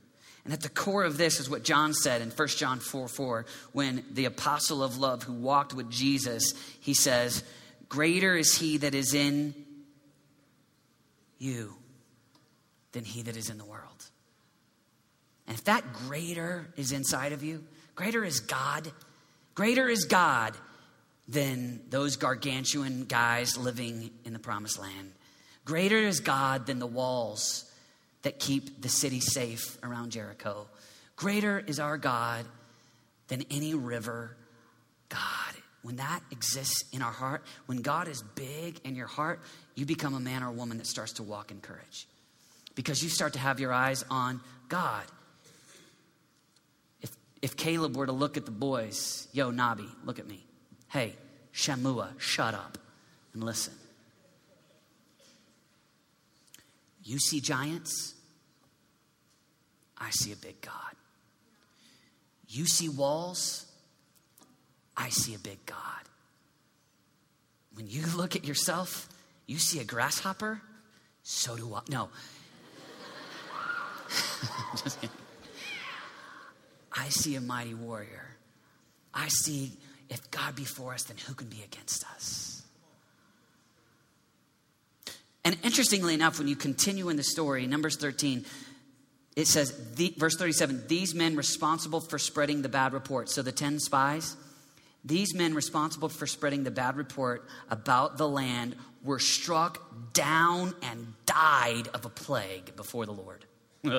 And 0.44 0.52
at 0.52 0.60
the 0.60 0.68
core 0.68 1.04
of 1.04 1.18
this 1.18 1.38
is 1.38 1.48
what 1.48 1.62
John 1.62 1.94
said 1.94 2.20
in 2.20 2.30
1 2.30 2.48
John 2.48 2.80
4 2.80 3.08
4, 3.08 3.46
when 3.72 4.04
the 4.10 4.24
apostle 4.24 4.82
of 4.82 4.98
love 4.98 5.22
who 5.22 5.34
walked 5.34 5.72
with 5.72 5.90
Jesus, 5.90 6.54
he 6.80 6.94
says, 6.94 7.44
Greater 7.88 8.34
is 8.36 8.56
he 8.56 8.78
that 8.78 8.94
is 8.94 9.14
in 9.14 9.54
you 11.38 11.74
than 12.92 13.04
he 13.04 13.22
that 13.22 13.36
is 13.36 13.50
in 13.50 13.58
the 13.58 13.64
world. 13.64 14.10
And 15.46 15.56
if 15.56 15.64
that 15.64 15.92
greater 15.92 16.72
is 16.76 16.92
inside 16.92 17.32
of 17.32 17.42
you, 17.42 17.64
greater 17.94 18.24
is 18.24 18.40
God, 18.40 18.90
greater 19.54 19.88
is 19.88 20.04
God 20.04 20.54
than 21.28 21.80
those 21.88 22.16
gargantuan 22.16 23.04
guys 23.04 23.56
living 23.56 24.10
in 24.24 24.32
the 24.32 24.38
promised 24.38 24.78
land. 24.78 25.12
Greater 25.64 25.98
is 25.98 26.20
God 26.20 26.66
than 26.66 26.78
the 26.78 26.86
walls 26.86 27.71
that 28.22 28.38
keep 28.38 28.80
the 28.80 28.88
city 28.88 29.20
safe 29.20 29.78
around 29.82 30.12
Jericho. 30.12 30.66
Greater 31.16 31.58
is 31.58 31.78
our 31.78 31.98
God 31.98 32.46
than 33.28 33.44
any 33.50 33.74
river. 33.74 34.36
God, 35.08 35.54
when 35.82 35.96
that 35.96 36.20
exists 36.30 36.84
in 36.92 37.02
our 37.02 37.12
heart, 37.12 37.42
when 37.66 37.82
God 37.82 38.08
is 38.08 38.22
big 38.34 38.80
in 38.84 38.94
your 38.94 39.06
heart, 39.06 39.40
you 39.74 39.84
become 39.84 40.14
a 40.14 40.20
man 40.20 40.42
or 40.42 40.48
a 40.48 40.52
woman 40.52 40.78
that 40.78 40.86
starts 40.86 41.14
to 41.14 41.22
walk 41.22 41.50
in 41.50 41.60
courage 41.60 42.06
because 42.74 43.02
you 43.02 43.08
start 43.08 43.34
to 43.34 43.38
have 43.38 43.60
your 43.60 43.72
eyes 43.72 44.04
on 44.10 44.40
God. 44.68 45.04
If, 47.00 47.10
if 47.42 47.56
Caleb 47.56 47.96
were 47.96 48.06
to 48.06 48.12
look 48.12 48.36
at 48.36 48.44
the 48.44 48.52
boys, 48.52 49.28
yo, 49.32 49.50
Nahbi, 49.50 49.88
look 50.04 50.18
at 50.18 50.26
me. 50.26 50.44
Hey, 50.88 51.14
Shammua, 51.52 52.18
shut 52.18 52.54
up 52.54 52.78
and 53.34 53.42
listen. 53.42 53.74
You 57.04 57.18
see 57.18 57.40
giants, 57.40 58.14
I 59.98 60.10
see 60.10 60.32
a 60.32 60.36
big 60.36 60.60
God. 60.60 60.72
You 62.48 62.66
see 62.66 62.88
walls, 62.88 63.66
I 64.96 65.08
see 65.08 65.34
a 65.34 65.38
big 65.38 65.64
God. 65.66 65.78
When 67.74 67.88
you 67.88 68.04
look 68.16 68.36
at 68.36 68.44
yourself, 68.44 69.08
you 69.46 69.58
see 69.58 69.80
a 69.80 69.84
grasshopper, 69.84 70.60
so 71.22 71.56
do 71.56 71.74
I. 71.74 71.80
No. 71.88 72.08
I 76.92 77.08
see 77.08 77.36
a 77.36 77.40
mighty 77.40 77.74
warrior. 77.74 78.36
I 79.14 79.28
see 79.28 79.72
if 80.10 80.30
God 80.30 80.54
be 80.54 80.64
for 80.64 80.92
us, 80.92 81.04
then 81.04 81.16
who 81.26 81.34
can 81.34 81.48
be 81.48 81.62
against 81.62 82.04
us? 82.14 82.62
And 85.44 85.56
interestingly 85.72 86.12
enough, 86.12 86.38
when 86.38 86.48
you 86.48 86.54
continue 86.54 87.08
in 87.08 87.16
the 87.16 87.22
story, 87.22 87.66
Numbers 87.66 87.96
13, 87.96 88.44
it 89.36 89.46
says, 89.46 89.94
the, 89.94 90.12
verse 90.18 90.36
37, 90.36 90.84
these 90.86 91.14
men 91.14 91.34
responsible 91.34 92.02
for 92.02 92.18
spreading 92.18 92.60
the 92.60 92.68
bad 92.68 92.92
report. 92.92 93.30
So 93.30 93.40
the 93.40 93.52
10 93.52 93.80
spies, 93.80 94.36
these 95.02 95.34
men 95.34 95.54
responsible 95.54 96.10
for 96.10 96.26
spreading 96.26 96.64
the 96.64 96.70
bad 96.70 96.98
report 96.98 97.48
about 97.70 98.18
the 98.18 98.28
land 98.28 98.76
were 99.02 99.18
struck 99.18 99.80
down 100.12 100.74
and 100.82 101.14
died 101.24 101.88
of 101.94 102.04
a 102.04 102.10
plague 102.10 102.76
before 102.76 103.06
the 103.06 103.12
Lord. 103.12 103.46
Do 103.82 103.94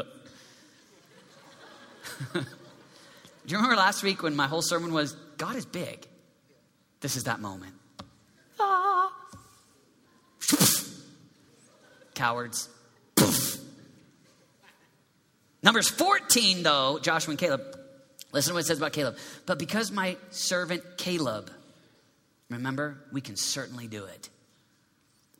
you 3.47 3.57
remember 3.57 3.75
last 3.75 4.03
week 4.03 4.21
when 4.21 4.35
my 4.35 4.45
whole 4.45 4.61
sermon 4.61 4.93
was, 4.93 5.13
God 5.39 5.55
is 5.55 5.65
big? 5.65 6.07
This 7.01 7.15
is 7.15 7.23
that 7.23 7.39
moment. 7.39 7.73
Ah. 8.59 8.92
Cowards. 12.13 12.69
Numbers 15.63 15.89
14, 15.89 16.63
though, 16.63 16.99
Joshua 17.01 17.31
and 17.31 17.39
Caleb, 17.39 17.61
Listen 18.33 18.49
to 18.51 18.53
what 18.55 18.61
it 18.61 18.67
says 18.67 18.79
about 18.79 18.93
Caleb. 18.93 19.15
But 19.45 19.59
because 19.59 19.91
my 19.91 20.17
servant 20.31 20.83
Caleb, 20.97 21.51
remember, 22.49 22.97
we 23.11 23.21
can 23.21 23.35
certainly 23.35 23.87
do 23.87 24.05
it. 24.05 24.29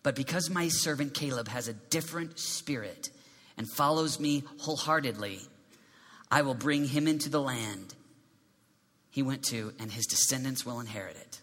But 0.04 0.16
because 0.16 0.50
my 0.50 0.68
servant 0.68 1.14
Caleb 1.14 1.48
has 1.48 1.68
a 1.68 1.74
different 1.74 2.38
spirit 2.40 3.10
and 3.58 3.68
follows 3.68 4.20
me 4.20 4.44
wholeheartedly, 4.60 5.40
I 6.30 6.44
will 6.44 6.54
bring 6.54 6.86
him 6.86 7.08
into 7.08 7.30
the 7.30 7.42
land 7.42 7.96
he 9.10 9.24
went 9.24 9.44
to, 9.46 9.74
and 9.80 9.92
his 9.92 10.06
descendants 10.06 10.66
will 10.66 10.80
inherit 10.80 11.16
it. 11.16 11.42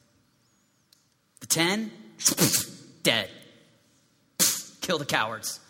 The 1.41 1.47
ten, 1.47 1.91
dead. 3.03 3.31
Kill 4.91 4.99
the 4.99 5.05
cowards. 5.05 5.61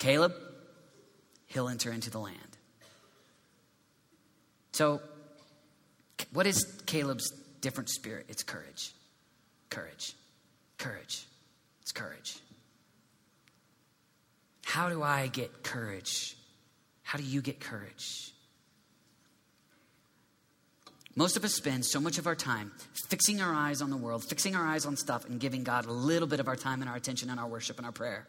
Caleb, 0.00 0.34
he'll 1.46 1.68
enter 1.68 1.92
into 1.92 2.10
the 2.10 2.18
land. 2.18 2.58
So, 4.72 5.00
what 6.32 6.44
is 6.44 6.82
Caleb's 6.86 7.30
different 7.60 7.88
spirit? 7.88 8.26
It's 8.28 8.42
courage. 8.42 8.92
Courage. 9.70 10.16
Courage. 10.76 11.24
It's 11.82 11.92
courage. 11.92 12.40
How 14.64 14.88
do 14.88 15.00
I 15.00 15.28
get 15.28 15.62
courage? 15.62 16.36
How 17.04 17.16
do 17.16 17.22
you 17.22 17.40
get 17.42 17.60
courage? 17.60 18.33
Most 21.16 21.36
of 21.36 21.44
us 21.44 21.54
spend 21.54 21.84
so 21.84 22.00
much 22.00 22.18
of 22.18 22.26
our 22.26 22.34
time 22.34 22.72
fixing 23.08 23.40
our 23.40 23.54
eyes 23.54 23.80
on 23.80 23.90
the 23.90 23.96
world, 23.96 24.24
fixing 24.24 24.56
our 24.56 24.66
eyes 24.66 24.84
on 24.84 24.96
stuff, 24.96 25.24
and 25.26 25.38
giving 25.38 25.62
God 25.62 25.86
a 25.86 25.92
little 25.92 26.26
bit 26.26 26.40
of 26.40 26.48
our 26.48 26.56
time 26.56 26.80
and 26.80 26.90
our 26.90 26.96
attention 26.96 27.30
and 27.30 27.38
our 27.38 27.46
worship 27.46 27.76
and 27.76 27.86
our 27.86 27.92
prayer. 27.92 28.26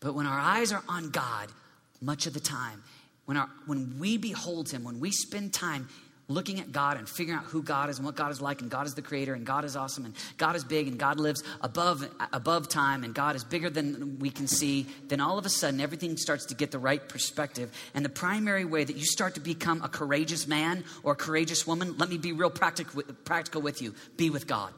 But 0.00 0.14
when 0.14 0.26
our 0.26 0.38
eyes 0.38 0.72
are 0.72 0.82
on 0.88 1.10
God, 1.10 1.50
much 2.00 2.26
of 2.26 2.34
the 2.34 2.40
time, 2.40 2.82
when, 3.24 3.36
our, 3.36 3.48
when 3.66 3.98
we 3.98 4.18
behold 4.18 4.70
Him, 4.70 4.84
when 4.84 5.00
we 5.00 5.10
spend 5.10 5.52
time 5.52 5.88
looking 6.28 6.58
at 6.58 6.72
God 6.72 6.96
and 6.96 7.08
figuring 7.08 7.38
out 7.38 7.44
who 7.44 7.62
God 7.62 7.88
is 7.88 7.98
and 7.98 8.06
what 8.06 8.16
God 8.16 8.32
is 8.32 8.40
like, 8.40 8.60
and 8.60 8.70
God 8.70 8.86
is 8.86 8.94
the 8.94 9.02
creator, 9.02 9.34
and 9.34 9.46
God 9.46 9.64
is 9.64 9.76
awesome, 9.76 10.04
and 10.04 10.14
God 10.36 10.56
is 10.56 10.64
big, 10.64 10.88
and 10.88 10.98
God 10.98 11.20
lives 11.20 11.44
above, 11.60 12.08
above 12.32 12.68
time, 12.68 13.04
and 13.04 13.14
God 13.14 13.36
is 13.36 13.44
bigger 13.44 13.70
than 13.70 14.18
we 14.18 14.30
can 14.30 14.48
see, 14.48 14.86
then 15.06 15.20
all 15.20 15.38
of 15.38 15.46
a 15.46 15.48
sudden 15.48 15.80
everything 15.80 16.16
starts 16.16 16.46
to 16.46 16.54
get 16.54 16.72
the 16.72 16.78
right 16.78 17.08
perspective. 17.08 17.70
And 17.94 18.04
the 18.04 18.10
primary 18.10 18.64
way 18.64 18.82
that 18.82 18.96
you 18.96 19.04
start 19.04 19.34
to 19.34 19.40
become 19.40 19.82
a 19.82 19.88
courageous 19.88 20.48
man 20.48 20.84
or 21.02 21.12
a 21.12 21.16
courageous 21.16 21.66
woman, 21.66 21.96
let 21.96 22.08
me 22.08 22.18
be 22.18 22.32
real 22.32 22.50
practical, 22.50 23.02
practical 23.24 23.62
with 23.62 23.80
you 23.80 23.94
be 24.16 24.30
with 24.30 24.46
God. 24.46 24.72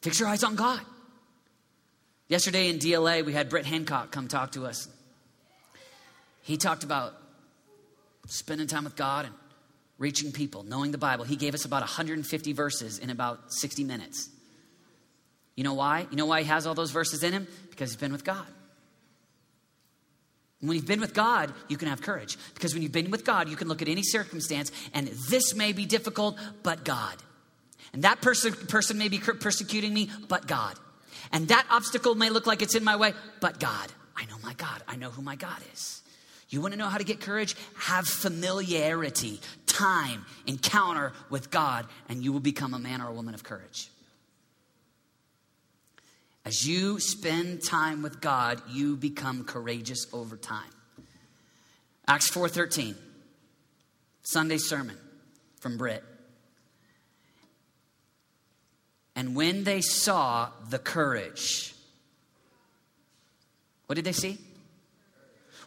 Fix 0.00 0.20
your 0.20 0.28
eyes 0.28 0.44
on 0.44 0.54
God. 0.54 0.80
Yesterday 2.28 2.70
in 2.70 2.78
DLA, 2.78 3.24
we 3.24 3.32
had 3.32 3.48
Brett 3.48 3.66
Hancock 3.66 4.10
come 4.10 4.28
talk 4.28 4.52
to 4.52 4.66
us. 4.66 4.88
He 6.42 6.56
talked 6.56 6.84
about 6.84 7.14
spending 8.26 8.66
time 8.66 8.84
with 8.84 8.96
God 8.96 9.26
and 9.26 9.34
reaching 9.98 10.32
people, 10.32 10.62
knowing 10.62 10.90
the 10.90 10.98
Bible. 10.98 11.24
He 11.24 11.36
gave 11.36 11.54
us 11.54 11.64
about 11.64 11.80
150 11.80 12.52
verses 12.52 12.98
in 12.98 13.10
about 13.10 13.52
60 13.52 13.84
minutes. 13.84 14.28
You 15.54 15.64
know 15.64 15.74
why? 15.74 16.06
You 16.10 16.16
know 16.16 16.26
why 16.26 16.42
he 16.42 16.48
has 16.48 16.66
all 16.66 16.74
those 16.74 16.90
verses 16.90 17.22
in 17.22 17.32
him? 17.32 17.46
Because 17.70 17.90
he's 17.90 18.00
been 18.00 18.12
with 18.12 18.24
God. 18.24 18.46
when 20.60 20.76
you've 20.76 20.86
been 20.86 21.00
with 21.00 21.14
God, 21.14 21.52
you 21.68 21.76
can 21.76 21.88
have 21.88 22.02
courage. 22.02 22.36
Because 22.54 22.74
when 22.74 22.82
you've 22.82 22.92
been 22.92 23.10
with 23.10 23.24
God, 23.24 23.48
you 23.48 23.56
can 23.56 23.68
look 23.68 23.82
at 23.82 23.88
any 23.88 24.02
circumstance 24.02 24.72
and 24.92 25.08
this 25.08 25.54
may 25.54 25.72
be 25.72 25.86
difficult, 25.86 26.38
but 26.62 26.84
God. 26.84 27.14
And 27.92 28.02
that 28.02 28.20
person, 28.20 28.52
person 28.52 28.98
may 28.98 29.08
be 29.08 29.18
persecuting 29.18 29.94
me, 29.94 30.10
but 30.28 30.46
God. 30.46 30.76
And 31.32 31.48
that 31.48 31.66
obstacle 31.70 32.14
may 32.14 32.30
look 32.30 32.46
like 32.46 32.62
it's 32.62 32.74
in 32.74 32.84
my 32.84 32.96
way, 32.96 33.12
but 33.40 33.58
God. 33.60 33.92
I 34.16 34.24
know 34.26 34.36
my 34.42 34.54
God. 34.54 34.82
I 34.88 34.96
know 34.96 35.10
who 35.10 35.22
my 35.22 35.36
God 35.36 35.58
is. 35.72 36.02
You 36.48 36.60
want 36.60 36.74
to 36.74 36.78
know 36.78 36.88
how 36.88 36.98
to 36.98 37.04
get 37.04 37.20
courage? 37.20 37.56
Have 37.78 38.06
familiarity, 38.06 39.40
time, 39.76 40.24
encounter 40.46 41.12
with 41.28 41.50
God, 41.50 41.86
and 42.08 42.24
you 42.24 42.32
will 42.32 42.40
become 42.40 42.72
a 42.72 42.78
man 42.78 43.00
or 43.02 43.08
a 43.08 43.12
woman 43.12 43.34
of 43.34 43.44
courage. 43.44 43.90
As 46.44 46.66
you 46.66 47.00
spend 47.00 47.62
time 47.62 48.02
with 48.02 48.20
God, 48.20 48.62
you 48.70 48.96
become 48.96 49.44
courageous 49.44 50.06
over 50.12 50.36
time. 50.36 50.70
Acts 52.06 52.30
4:13. 52.30 52.96
Sunday 54.22 54.58
sermon 54.58 54.96
from 55.60 55.76
Britt. 55.76 56.04
And 59.14 59.34
when 59.34 59.64
they 59.64 59.80
saw 59.80 60.50
the 60.68 60.78
courage, 60.78 61.74
what 63.86 63.96
did 63.96 64.04
they 64.04 64.12
see? 64.12 64.38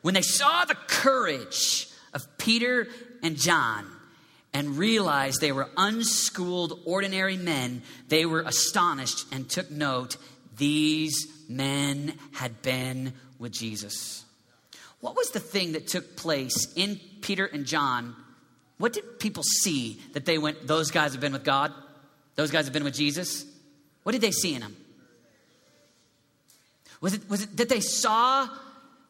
When 0.02 0.13
they 0.13 0.22
saw 0.22 0.65
the 0.65 0.76
courage 0.76 1.89
of 2.13 2.38
Peter 2.38 2.88
and 3.22 3.38
John 3.38 3.99
and 4.54 4.78
realized 4.78 5.42
they 5.42 5.52
were 5.52 5.70
unschooled, 5.78 6.80
ordinary 6.86 7.38
men, 7.38 7.82
they 8.08 8.26
were 8.26 8.42
astonished 8.42 9.26
and 9.32 9.50
took 9.50 9.70
note 9.70 10.18
these 10.58 11.28
men 11.48 12.14
had 12.34 12.62
been 12.62 13.14
with 13.38 13.52
Jesus. 13.52 14.24
What 15.02 15.16
was 15.16 15.30
the 15.30 15.40
thing 15.40 15.74
that 15.74 15.88
took 15.88 16.16
place 16.16 16.68
in 16.76 17.00
Peter 17.22 17.46
and 17.46 17.66
John? 17.66 18.16
What 18.78 18.94
did 18.94 19.20
people 19.20 19.44
see 19.44 20.00
that 20.14 20.26
they 20.26 20.38
went, 20.38 20.68
those 20.68 20.92
guys 20.92 21.14
have 21.14 21.22
been 21.22 21.34
with 21.34 21.44
God? 21.44 21.74
Those 22.36 22.52
guys 22.52 22.66
have 22.66 22.74
been 22.74 22.84
with 22.84 22.96
Jesus? 22.96 23.46
What 24.04 24.14
did 24.14 24.22
they 24.22 24.32
see 24.32 24.56
in 24.56 24.62
them? 24.62 24.76
Was 27.02 27.14
it, 27.14 27.30
was 27.30 27.44
it 27.44 27.58
that 27.58 27.70
they 27.70 27.80
saw 27.80 28.48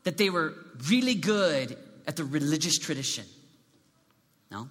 that 0.04 0.17
they 0.17 0.30
were 0.30 0.54
really 0.89 1.15
good 1.15 1.78
at 2.06 2.15
the 2.15 2.23
religious 2.23 2.78
tradition? 2.78 3.25
No. 4.52 4.69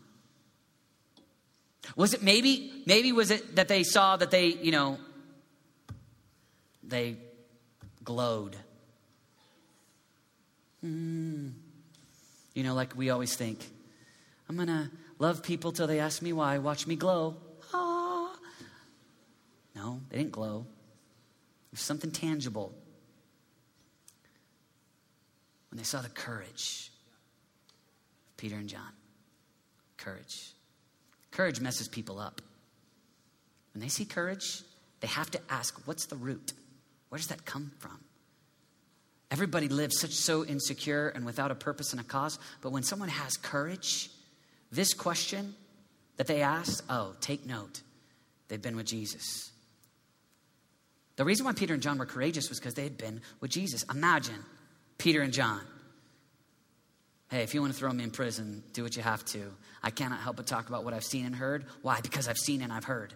Was 1.96 2.14
it 2.14 2.22
maybe, 2.22 2.82
maybe 2.86 3.12
was 3.12 3.30
it 3.30 3.56
that 3.56 3.68
they 3.68 3.82
saw 3.82 4.16
that 4.16 4.30
they, 4.30 4.46
you 4.46 4.72
know, 4.72 4.98
they 6.82 7.16
glowed? 8.04 8.56
Mm. 10.84 11.52
You 12.54 12.62
know, 12.62 12.74
like 12.74 12.96
we 12.96 13.10
always 13.10 13.34
think, 13.34 13.68
I'm 14.48 14.56
going 14.56 14.68
to 14.68 14.90
love 15.18 15.42
people 15.42 15.72
till 15.72 15.86
they 15.86 16.00
ask 16.00 16.22
me 16.22 16.32
why, 16.32 16.58
watch 16.58 16.86
me 16.86 16.96
glow. 16.96 17.36
Ah. 17.74 18.34
No, 19.74 20.00
they 20.08 20.18
didn't 20.18 20.32
glow. 20.32 20.66
There's 21.70 21.80
something 21.80 22.10
tangible 22.10 22.74
when 25.70 25.78
they 25.78 25.84
saw 25.84 26.00
the 26.00 26.08
courage 26.08 26.90
of 28.28 28.36
Peter 28.36 28.56
and 28.56 28.68
John. 28.68 28.92
Courage. 29.96 30.52
Courage 31.30 31.60
messes 31.60 31.88
people 31.88 32.18
up. 32.18 32.40
When 33.72 33.80
they 33.80 33.88
see 33.88 34.04
courage, 34.04 34.62
they 35.00 35.08
have 35.08 35.30
to 35.32 35.40
ask, 35.48 35.86
what's 35.86 36.06
the 36.06 36.16
root? 36.16 36.52
Where 37.08 37.18
does 37.18 37.28
that 37.28 37.44
come 37.44 37.72
from? 37.78 37.98
Everybody 39.30 39.68
lives 39.68 40.00
such 40.00 40.12
so 40.12 40.44
insecure 40.44 41.08
and 41.08 41.24
without 41.26 41.50
a 41.50 41.54
purpose 41.54 41.92
and 41.92 42.00
a 42.00 42.04
cause, 42.04 42.38
but 42.62 42.72
when 42.72 42.82
someone 42.82 43.10
has 43.10 43.36
courage, 43.36 44.10
this 44.72 44.94
question 44.94 45.54
that 46.16 46.26
they 46.26 46.42
ask, 46.42 46.84
oh, 46.88 47.14
take 47.20 47.46
note. 47.46 47.82
They've 48.48 48.60
been 48.60 48.76
with 48.76 48.86
Jesus. 48.86 49.50
The 51.16 51.24
reason 51.24 51.44
why 51.44 51.52
Peter 51.52 51.74
and 51.74 51.82
John 51.82 51.98
were 51.98 52.06
courageous 52.06 52.48
was 52.48 52.58
because 52.58 52.74
they 52.74 52.84
had 52.84 52.96
been 52.96 53.20
with 53.40 53.50
Jesus. 53.50 53.84
Imagine 53.90 54.44
Peter 54.96 55.20
and 55.20 55.32
John. 55.32 55.60
Hey, 57.30 57.42
if 57.42 57.52
you 57.52 57.60
want 57.60 57.74
to 57.74 57.78
throw 57.78 57.92
me 57.92 58.04
in 58.04 58.10
prison, 58.10 58.62
do 58.72 58.82
what 58.82 58.96
you 58.96 59.02
have 59.02 59.24
to. 59.26 59.52
I 59.82 59.90
cannot 59.90 60.20
help 60.20 60.36
but 60.36 60.46
talk 60.46 60.68
about 60.68 60.84
what 60.84 60.94
I've 60.94 61.04
seen 61.04 61.26
and 61.26 61.36
heard. 61.36 61.66
Why? 61.82 62.00
Because 62.00 62.26
I've 62.26 62.38
seen 62.38 62.62
and 62.62 62.72
I've 62.72 62.84
heard. 62.84 63.12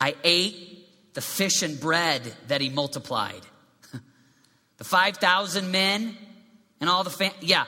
I 0.00 0.14
ate 0.22 0.86
the 1.14 1.22
fish 1.22 1.62
and 1.62 1.80
bread 1.80 2.22
that 2.48 2.60
he 2.60 2.68
multiplied. 2.68 3.40
the 4.76 4.84
5,000 4.84 5.70
men 5.70 6.14
and 6.80 6.90
all 6.90 7.04
the 7.04 7.10
fam- 7.10 7.32
yeah. 7.40 7.64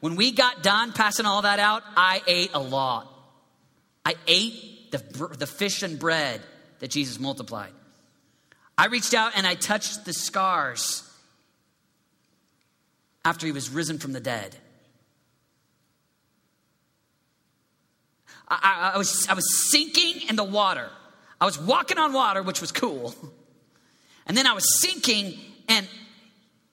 When 0.00 0.16
we 0.16 0.32
got 0.32 0.64
done 0.64 0.92
passing 0.92 1.26
all 1.26 1.42
that 1.42 1.60
out, 1.60 1.84
I 1.96 2.22
ate 2.26 2.50
a 2.52 2.60
lot. 2.60 3.12
I 4.04 4.14
ate 4.26 4.90
the, 4.90 4.98
the 5.38 5.46
fish 5.46 5.82
and 5.82 5.98
bread 5.98 6.40
that 6.80 6.90
Jesus 6.90 7.20
multiplied. 7.20 7.72
I 8.76 8.86
reached 8.86 9.14
out 9.14 9.32
and 9.36 9.46
I 9.46 9.54
touched 9.54 10.04
the 10.04 10.12
scars 10.12 11.05
after 13.26 13.44
he 13.44 13.50
was 13.50 13.68
risen 13.68 13.98
from 13.98 14.12
the 14.12 14.20
dead. 14.20 14.54
I, 18.46 18.58
I, 18.62 18.90
I, 18.94 18.98
was, 18.98 19.26
I 19.28 19.34
was 19.34 19.68
sinking 19.68 20.28
in 20.28 20.36
the 20.36 20.44
water. 20.44 20.88
I 21.40 21.44
was 21.44 21.60
walking 21.60 21.98
on 21.98 22.12
water, 22.12 22.40
which 22.40 22.60
was 22.60 22.70
cool. 22.70 23.16
And 24.28 24.36
then 24.36 24.46
I 24.46 24.52
was 24.52 24.80
sinking, 24.80 25.38
and 25.68 25.88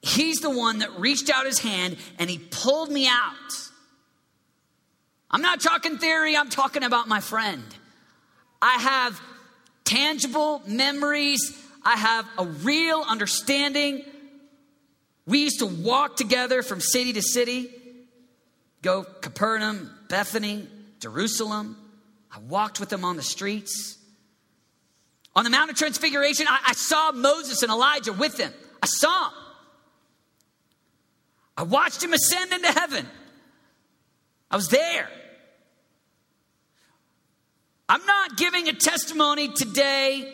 he's 0.04 0.42
the 0.42 0.52
one 0.52 0.80
that 0.80 1.00
reached 1.00 1.32
out 1.32 1.48
his 1.48 1.58
hand 1.58 1.98
and 2.20 2.30
he 2.30 2.38
pulled 2.38 2.92
me 2.92 3.08
out. 3.08 3.34
I'm 5.32 5.42
not 5.42 5.60
talking 5.60 5.98
theory, 5.98 6.38
I'm 6.38 6.50
talking 6.50 6.84
about 6.84 7.08
my 7.08 7.20
friend. 7.20 7.64
I 8.62 8.74
have 8.74 9.20
tangible 9.86 10.62
memories, 10.68 11.60
I 11.84 11.98
have 11.98 12.28
a 12.38 12.46
real 12.46 13.04
understanding 13.08 14.06
we 15.26 15.40
used 15.40 15.60
to 15.60 15.66
walk 15.66 16.18
together 16.18 16.64
from 16.64 16.82
city 16.82 17.14
to 17.14 17.22
city, 17.22 17.70
go 18.82 19.04
Capernaum, 19.04 19.90
Bethany, 20.10 20.68
Jerusalem. 21.00 21.78
I 22.32 22.40
walked 22.40 22.80
with 22.80 22.90
them 22.90 23.06
on 23.06 23.16
the 23.16 23.24
streets. 23.24 23.98
On 25.36 25.44
the 25.44 25.50
Mount 25.50 25.72
of 25.72 25.78
Transfiguration, 25.78 26.46
I, 26.48 26.60
I 26.68 26.74
saw 26.74 27.12
Moses 27.12 27.64
and 27.64 27.72
Elijah 27.72 28.14
with 28.14 28.38
them. 28.38 28.54
I 28.82 28.86
saw 28.86 29.30
him. 29.30 29.34
I 31.58 31.64
watched 31.64 32.04
him 32.04 32.14
ascend 32.14 32.52
into 32.52 32.72
heaven. 32.72 33.08
I 34.50 34.56
was 34.56 34.68
there. 34.68 35.08
I'm 37.88 38.06
not 38.06 38.38
giving 38.38 38.68
a 38.70 38.74
testimony 38.74 39.50
today 39.50 40.34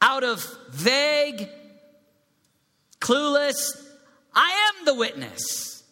out 0.00 0.24
of 0.24 0.46
vague, 0.70 1.48
clueless. 3.04 3.76
I 4.34 4.72
am 4.78 4.86
the 4.86 4.94
witness. 4.94 5.82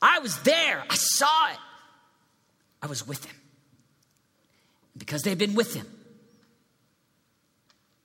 I 0.00 0.18
was 0.18 0.38
there. 0.42 0.84
I 0.88 0.94
saw 0.94 1.50
it. 1.50 1.58
I 2.82 2.86
was 2.86 3.06
with 3.06 3.24
him. 3.24 3.34
Because 4.96 5.22
they've 5.22 5.36
been 5.36 5.54
with 5.54 5.74
him, 5.74 5.86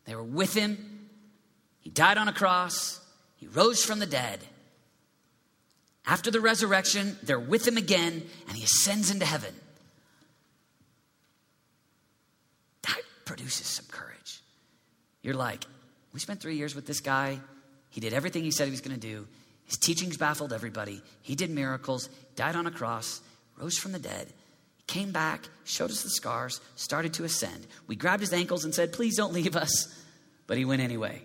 they 0.06 0.16
were 0.16 0.24
with 0.24 0.54
him. 0.54 1.08
He 1.80 1.90
died 1.90 2.18
on 2.18 2.28
a 2.28 2.34
cross, 2.34 3.00
he 3.38 3.48
rose 3.48 3.84
from 3.84 4.00
the 4.00 4.06
dead. 4.06 4.40
After 6.06 6.32
the 6.32 6.42
resurrection, 6.42 7.18
they're 7.24 7.40
with 7.40 7.68
him 7.68 7.78
again, 7.78 8.24
and 8.48 8.58
he 8.58 8.64
ascends 8.64 9.12
into 9.12 9.26
heaven. 9.26 9.54
That 12.84 13.02
produces 13.24 13.68
some 13.68 13.86
courage. 13.90 14.42
You're 15.22 15.36
like, 15.36 15.64
we 16.12 16.20
spent 16.20 16.42
three 16.42 16.56
years 16.56 16.76
with 16.76 16.88
this 16.88 17.00
guy. 17.00 17.40
He 17.92 18.02
did 18.02 18.14
everything 18.14 18.44
he 18.44 18.52
said 18.52 18.66
he 18.66 18.72
was 18.72 18.82
going 18.82 19.00
to 19.00 19.08
do. 19.08 19.28
His 19.66 19.78
teachings 19.78 20.18
baffled 20.18 20.52
everybody. 20.52 21.02
He 21.22 21.36
did 21.36 21.52
miracles, 21.52 22.10
died 22.36 22.56
on 22.56 22.66
a 22.66 22.72
cross, 22.72 23.22
rose 23.58 23.78
from 23.78 23.92
the 23.92 24.00
dead, 24.00 24.34
came 24.88 25.12
back, 25.12 25.48
showed 25.64 25.92
us 25.92 26.02
the 26.02 26.10
scars, 26.10 26.60
started 26.76 27.14
to 27.14 27.24
ascend. 27.24 27.68
We 27.88 27.96
grabbed 27.96 28.22
his 28.22 28.34
ankles 28.34 28.66
and 28.66 28.74
said, 28.74 28.92
Please 28.92 29.16
don't 29.16 29.34
leave 29.34 29.56
us. 29.56 29.96
But 30.48 30.58
he 30.58 30.66
went 30.66 30.82
anyway. 30.82 31.22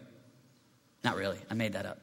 Not 1.03 1.17
really, 1.17 1.39
I 1.51 1.55
made 1.55 1.73
that 1.73 1.87
up 1.87 1.99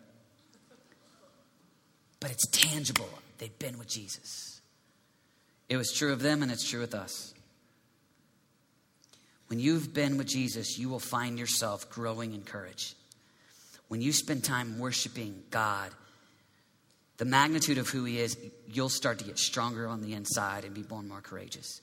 but 2.23 2.31
it's 2.31 2.47
tangible. 2.47 3.09
They've 3.37 3.59
been 3.59 3.77
with 3.77 3.89
Jesus. 3.89 4.61
It 5.67 5.75
was 5.75 5.91
true 5.91 6.13
of 6.13 6.21
them, 6.21 6.41
and 6.41 6.49
it's 6.49 6.69
true 6.69 6.79
with 6.79 6.95
us. 6.95 7.33
When 9.47 9.59
you've 9.59 9.93
been 9.93 10.17
with 10.17 10.27
Jesus, 10.27 10.79
you 10.79 10.87
will 10.87 11.01
find 11.01 11.37
yourself 11.37 11.89
growing 11.89 12.33
in 12.33 12.43
courage. 12.43 12.95
When 13.93 14.01
you 14.01 14.11
spend 14.11 14.43
time 14.43 14.79
worshiping 14.79 15.43
God, 15.51 15.91
the 17.17 17.25
magnitude 17.25 17.77
of 17.77 17.87
who 17.89 18.05
He 18.05 18.19
is, 18.19 18.35
you'll 18.65 18.89
start 18.89 19.19
to 19.19 19.23
get 19.23 19.37
stronger 19.37 19.87
on 19.87 20.01
the 20.01 20.15
inside 20.15 20.65
and 20.65 20.73
be 20.73 20.83
and 20.89 21.07
more 21.07 21.21
courageous. 21.21 21.79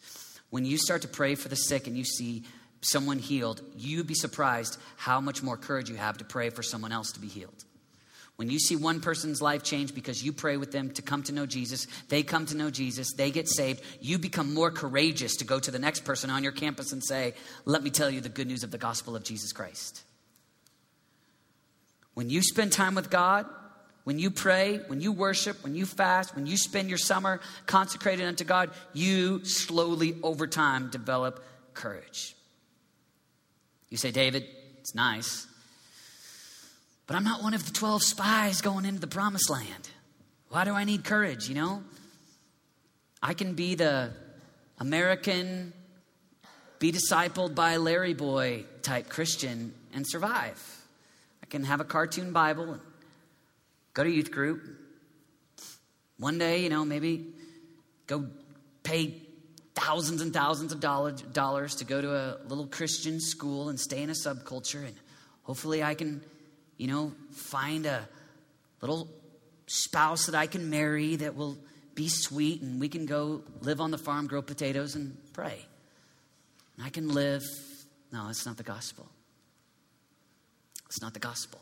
When 0.51 0.65
you 0.65 0.77
start 0.77 1.03
to 1.03 1.09
pray 1.09 1.37
for 1.37 1.49
the 1.49 1.55
sick 1.55 1.87
and 1.87 1.97
you 1.97 2.03
see 2.03 2.43
someone 2.81 3.21
healed, 3.21 3.63
you'd 3.77 4.09
be 4.09 4.15
surprised 4.15 4.77
how 4.97 5.21
much 5.21 5.41
more 5.45 5.57
courage 5.57 5.89
you 5.89 5.95
have 5.95 6.19
to 6.19 6.25
pray 6.25 6.51
for 6.51 6.65
someone 6.65 6.91
else 6.91 7.13
to 7.13 7.21
be 7.21 7.29
healed. 7.29 7.65
When 8.35 8.51
you 8.51 8.59
see 8.59 8.75
one 8.75 9.01
person's 9.01 9.41
life 9.41 9.63
change 9.63 9.95
because 9.95 10.21
you 10.21 10.33
pray 10.33 10.57
with 10.57 10.73
them 10.73 10.91
to 10.95 11.03
come 11.03 11.23
to 11.23 11.33
know 11.33 11.47
Jesus, 11.47 11.87
they 12.09 12.25
come 12.25 12.45
to 12.47 12.57
know 12.57 12.71
Jesus, 12.71 13.13
they 13.13 13.31
get 13.31 13.49
saved, 13.49 13.83
you 14.01 14.19
become 14.19 14.53
more 14.53 14.73
courageous 14.73 15.37
to 15.37 15.45
go 15.45 15.61
to 15.61 15.71
the 15.71 15.79
next 15.79 16.05
person 16.05 16.29
on 16.29 16.43
your 16.43 16.51
campus 16.51 16.91
and 16.91 17.05
say, 17.05 17.35
Let 17.67 17.85
me 17.85 17.91
tell 17.91 18.11
you 18.11 18.21
the 18.21 18.29
good 18.29 18.49
news 18.49 18.65
of 18.65 18.73
the 18.73 18.79
gospel 18.79 19.15
of 19.15 19.23
Jesus 19.23 19.53
Christ. 19.53 20.03
When 22.15 22.31
you 22.31 22.43
spend 22.43 22.73
time 22.73 22.95
with 22.95 23.11
God, 23.11 23.47
when 24.05 24.19
you 24.19 24.31
pray, 24.31 24.81
when 24.87 25.01
you 25.01 25.13
worship, 25.13 25.63
when 25.63 25.75
you 25.75 25.87
fast, 25.87 26.35
when 26.35 26.47
you 26.47 26.57
spend 26.57 26.89
your 26.89 26.99
summer 26.99 27.41
consecrated 27.67 28.27
unto 28.27 28.45
God, 28.45 28.71
you 28.93 29.45
slowly 29.45 30.17
over 30.23 30.47
time 30.47 30.91
develop 30.91 31.45
courage. 31.75 32.35
You 33.91 33.97
say, 33.97 34.11
David, 34.11 34.47
it's 34.81 34.95
nice. 34.95 35.47
But 37.07 37.17
I'm 37.17 37.25
not 37.25 37.43
one 37.43 37.55
of 37.55 37.67
the 37.67 37.73
12 37.73 38.03
spies 38.03 38.61
going 38.61 38.85
into 38.85 39.01
the 39.01 39.07
promised 39.07 39.51
land. 39.51 39.91
Why 40.49 40.65
do 40.65 40.73
I 40.73 40.85
need 40.85 41.05
courage, 41.05 41.49
you 41.49 41.55
know? 41.55 41.83
I 43.23 43.35
can 43.35 43.55
be 43.55 43.75
the 43.75 44.11
American, 44.79 45.73
be 46.79 46.93
discipled 46.93 47.55
by 47.55 47.77
Larry 47.77 48.15
Boy 48.15 48.65
type 48.83 49.09
Christian 49.09 49.75
and 49.93 50.07
survive. 50.09 50.80
Can 51.51 51.65
have 51.65 51.81
a 51.81 51.85
cartoon 51.85 52.33
Bible 52.33 52.73
and 52.73 52.81
go 53.93 54.05
to 54.05 54.11
youth 54.11 54.31
group. 54.31 54.63
One 56.19 56.39
day, 56.39 56.63
you 56.63 56.69
know, 56.69 56.85
maybe 56.85 57.27
go 58.07 58.27
pay 58.83 59.15
thousands 59.75 60.21
and 60.21 60.33
thousands 60.33 60.73
of 60.73 60.81
dollars 60.81 61.75
to 61.77 61.85
go 61.85 62.01
to 62.01 62.15
a 62.15 62.39
little 62.47 62.67
Christian 62.67 63.21
school 63.21 63.69
and 63.69 63.79
stay 63.79 64.03
in 64.03 64.11
a 64.11 64.15
subculture. 64.15 64.87
And 64.87 64.95
hopefully 65.43 65.83
I 65.83 65.95
can 65.95 66.23
you 66.81 66.87
know, 66.87 67.13
find 67.33 67.85
a 67.85 68.09
little 68.81 69.07
spouse 69.67 70.27
that 70.27 70.35
I 70.35 70.47
can 70.47 70.71
marry 70.71 71.17
that 71.17 71.37
will 71.37 71.59
be 71.95 72.09
sweet 72.09 72.63
and 72.63 72.81
we 72.81 72.89
can 72.89 73.05
go 73.05 73.43
live 73.61 73.83
on 73.83 73.91
the 73.91 73.99
farm, 73.99 74.27
grow 74.27 74.41
potatoes, 74.41 74.95
and 74.95 75.15
pray. 75.35 75.67
And 76.79 76.87
I 76.87 76.89
can 76.89 77.11
live. 77.11 77.43
No, 78.11 78.31
it's 78.31 78.47
not 78.47 78.57
the 78.57 78.63
gospel. 78.63 79.07
It's 80.91 81.01
not 81.01 81.15
the 81.15 81.21
gospel. 81.21 81.61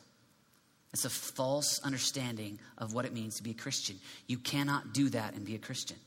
It's 0.95 1.05
a 1.05 1.11
false 1.11 1.81
understanding 1.85 2.59
of 2.79 2.95
what 2.95 3.05
it 3.05 3.12
means 3.12 3.37
to 3.37 3.43
be 3.43 3.51
a 3.51 3.55
Christian. 3.55 3.97
You 4.27 4.38
cannot 4.38 4.95
do 4.95 5.11
that 5.11 5.35
and 5.35 5.45
be 5.45 5.55
a 5.55 5.59
Christian. 5.59 5.99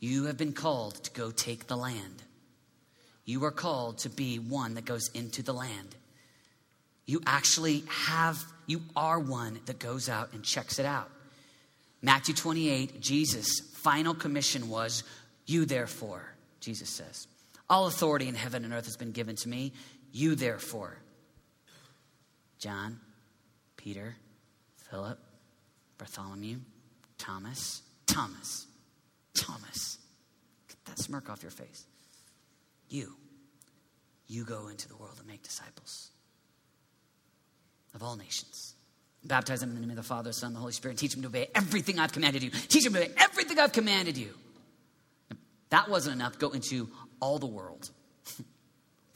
You 0.00 0.24
have 0.24 0.36
been 0.36 0.52
called 0.52 0.96
to 1.04 1.12
go 1.12 1.30
take 1.30 1.68
the 1.68 1.76
land. 1.76 2.24
You 3.24 3.44
are 3.44 3.52
called 3.52 3.98
to 3.98 4.08
be 4.08 4.40
one 4.40 4.74
that 4.74 4.84
goes 4.84 5.08
into 5.14 5.44
the 5.44 5.54
land. 5.54 5.94
You 7.06 7.20
actually 7.24 7.84
have, 7.88 8.44
you 8.66 8.82
are 8.96 9.20
one 9.20 9.60
that 9.66 9.78
goes 9.78 10.08
out 10.08 10.32
and 10.32 10.42
checks 10.42 10.80
it 10.80 10.86
out. 10.86 11.08
Matthew 12.02 12.34
28, 12.34 13.00
Jesus' 13.00 13.60
final 13.74 14.14
commission 14.14 14.68
was, 14.68 15.04
You 15.46 15.66
therefore, 15.66 16.34
Jesus 16.58 16.90
says, 16.90 17.28
all 17.70 17.86
authority 17.86 18.26
in 18.26 18.34
heaven 18.34 18.64
and 18.64 18.74
earth 18.74 18.86
has 18.86 18.96
been 18.96 19.12
given 19.12 19.36
to 19.36 19.48
me. 19.48 19.72
You 20.12 20.34
therefore, 20.34 20.98
John, 22.58 23.00
Peter, 23.76 24.16
Philip, 24.90 25.18
Bartholomew, 25.98 26.58
Thomas, 27.18 27.82
Thomas, 28.06 28.66
Thomas. 29.34 29.98
Get 30.68 30.84
that 30.86 30.98
smirk 30.98 31.30
off 31.30 31.42
your 31.42 31.50
face. 31.50 31.84
You, 32.88 33.14
you 34.26 34.44
go 34.44 34.68
into 34.68 34.88
the 34.88 34.96
world 34.96 35.16
and 35.18 35.26
make 35.26 35.42
disciples 35.42 36.10
of 37.94 38.02
all 38.02 38.16
nations. 38.16 38.74
Baptize 39.24 39.60
them 39.60 39.70
in 39.70 39.74
the 39.74 39.80
name 39.80 39.90
of 39.90 39.96
the 39.96 40.02
Father, 40.02 40.32
Son, 40.32 40.48
and 40.48 40.56
the 40.56 40.60
Holy 40.60 40.72
Spirit. 40.72 40.96
Teach 40.96 41.12
them 41.12 41.22
to 41.22 41.28
obey 41.28 41.48
everything 41.54 41.98
I've 41.98 42.12
commanded 42.12 42.42
you. 42.42 42.50
Teach 42.50 42.84
them 42.84 42.94
to 42.94 43.00
obey 43.00 43.12
everything 43.18 43.58
I've 43.58 43.72
commanded 43.72 44.16
you. 44.16 44.34
that 45.68 45.90
wasn't 45.90 46.16
enough. 46.16 46.38
Go 46.38 46.50
into 46.50 46.88
all 47.20 47.38
the 47.38 47.46
world. 47.46 47.90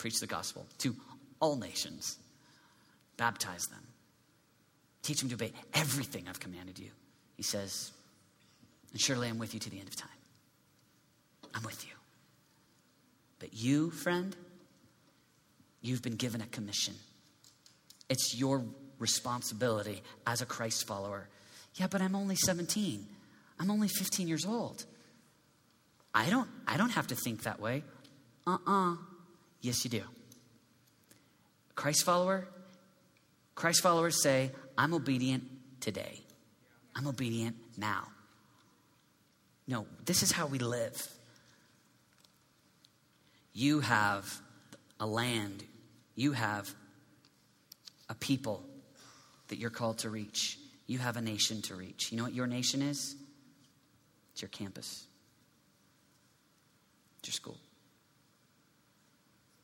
Preach 0.05 0.19
the 0.19 0.27
gospel 0.27 0.67
to 0.77 0.95
all 1.39 1.55
nations. 1.55 2.19
Baptize 3.17 3.65
them. 3.71 3.81
Teach 5.01 5.19
them 5.19 5.29
to 5.29 5.33
obey 5.33 5.51
everything 5.73 6.27
I've 6.29 6.39
commanded 6.39 6.77
you. 6.77 6.91
He 7.37 7.41
says, 7.41 7.91
and 8.91 9.01
surely 9.01 9.29
I'm 9.29 9.39
with 9.39 9.55
you 9.55 9.59
to 9.61 9.69
the 9.71 9.79
end 9.79 9.87
of 9.87 9.95
time. 9.95 10.11
I'm 11.55 11.63
with 11.63 11.83
you. 11.87 11.93
But 13.39 13.55
you, 13.55 13.89
friend, 13.89 14.35
you've 15.81 16.03
been 16.03 16.17
given 16.17 16.39
a 16.39 16.45
commission. 16.45 16.93
It's 18.07 18.35
your 18.35 18.63
responsibility 18.99 20.03
as 20.27 20.39
a 20.39 20.45
Christ 20.45 20.85
follower. 20.85 21.27
Yeah, 21.77 21.87
but 21.87 22.03
I'm 22.03 22.15
only 22.15 22.35
17. 22.35 23.07
I'm 23.59 23.71
only 23.71 23.87
15 23.87 24.27
years 24.27 24.45
old. 24.45 24.85
I 26.13 26.29
don't 26.29 26.47
I 26.67 26.77
don't 26.77 26.91
have 26.91 27.07
to 27.07 27.15
think 27.15 27.41
that 27.41 27.59
way. 27.59 27.81
Uh-uh. 28.45 28.97
Yes, 29.65 29.83
you 29.83 29.89
do. 29.89 30.03
Christ 31.73 32.03
follower, 32.05 32.47
Christ 33.55 33.81
followers 33.81 34.21
say, 34.21 34.51
I'm 34.77 34.93
obedient 34.93 35.43
today. 35.79 36.21
I'm 36.95 37.07
obedient 37.07 37.55
now. 37.75 38.09
No, 39.67 39.87
this 40.05 40.21
is 40.21 40.31
how 40.31 40.45
we 40.45 40.59
live. 40.59 41.09
You 43.53 43.79
have 43.79 44.31
a 44.99 45.07
land, 45.07 45.63
you 46.13 46.33
have 46.33 46.71
a 48.07 48.13
people 48.13 48.63
that 49.47 49.57
you're 49.57 49.71
called 49.71 49.97
to 49.99 50.11
reach. 50.11 50.59
You 50.85 50.99
have 50.99 51.17
a 51.17 51.21
nation 51.21 51.63
to 51.63 51.75
reach. 51.75 52.11
You 52.11 52.19
know 52.19 52.23
what 52.23 52.35
your 52.35 52.45
nation 52.45 52.83
is? 52.83 53.15
It's 54.33 54.43
your 54.43 54.49
campus, 54.49 55.07
it's 57.17 57.29
your 57.29 57.33
school. 57.33 57.57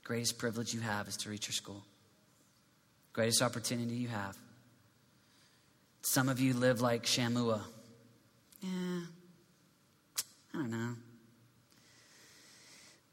Greatest 0.04 0.38
privilege 0.38 0.74
you 0.74 0.82
have 0.82 1.08
is 1.08 1.18
to 1.18 1.30
reach 1.30 1.48
your 1.48 1.54
school. 1.54 1.84
Greatest 3.14 3.42
opportunity 3.42 3.96
you 3.96 4.08
have. 4.08 4.38
Some 6.02 6.30
of 6.30 6.40
you 6.40 6.54
live 6.54 6.82
like 6.82 7.04
Shammua. 7.04 7.62
Yeah, 8.62 9.02
I 10.54 10.58
don't 10.58 10.72
know. 10.72 10.96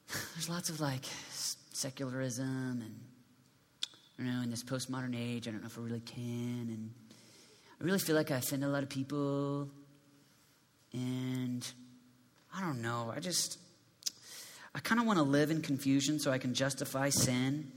There's 0.35 0.49
lots 0.49 0.71
of 0.71 0.81
like 0.81 1.05
secularism 1.73 2.83
and, 2.85 3.01
you 4.19 4.25
know, 4.25 4.43
in 4.43 4.51
this 4.51 4.65
postmodern 4.65 5.15
age, 5.17 5.47
I 5.47 5.51
don't 5.51 5.61
know 5.61 5.67
if 5.67 5.79
I 5.79 5.83
really 5.83 6.01
can. 6.01 6.69
And 6.71 6.91
I 7.81 7.85
really 7.85 7.99
feel 7.99 8.17
like 8.17 8.31
I 8.31 8.37
offend 8.37 8.65
a 8.65 8.69
lot 8.69 8.83
of 8.83 8.89
people. 8.89 9.69
And 10.93 11.67
I 12.57 12.61
don't 12.63 12.83
know. 12.83 13.13
I 13.15 13.21
just, 13.21 13.59
I 14.79 14.81
kind 14.81 15.01
of 15.01 15.09
want 15.09 15.19
to 15.19 15.25
live 15.25 15.51
in 15.51 15.61
confusion 15.61 16.21
so 16.21 16.31
I 16.31 16.39
can 16.39 16.55
justify 16.55 17.09
sin. 17.09 17.73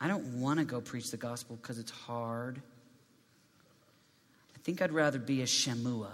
I 0.00 0.08
don't 0.08 0.40
want 0.40 0.60
to 0.60 0.64
go 0.64 0.80
preach 0.80 1.10
the 1.10 1.18
gospel 1.18 1.56
because 1.60 1.78
it's 1.78 1.90
hard. 1.90 2.62
I 4.56 4.58
think 4.62 4.80
I'd 4.80 4.92
rather 4.92 5.18
be 5.18 5.42
a 5.42 5.44
Shammua. 5.44 6.08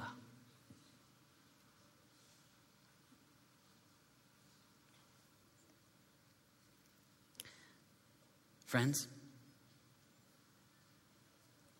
Friends, 8.66 9.06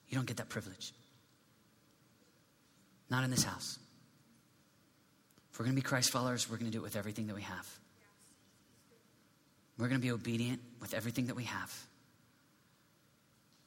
you 0.09 0.14
don't 0.14 0.27
get 0.27 0.37
that 0.37 0.49
privilege. 0.49 0.92
Not 3.11 3.25
in 3.25 3.33
this 3.33 3.42
house. 3.42 3.81
We're 5.61 5.64
going 5.64 5.77
to 5.77 5.83
be 5.83 5.87
Christ 5.87 6.11
followers, 6.11 6.49
we're 6.49 6.57
going 6.57 6.70
to 6.70 6.73
do 6.73 6.79
it 6.79 6.85
with 6.85 6.96
everything 6.96 7.27
that 7.27 7.37
we 7.37 7.42
have. 7.42 7.68
We're 9.77 9.88
going 9.88 10.01
to 10.01 10.03
be 10.03 10.11
obedient 10.11 10.62
with 10.81 10.94
everything 10.94 11.27
that 11.27 11.37
we 11.37 11.44
have. 11.44 11.87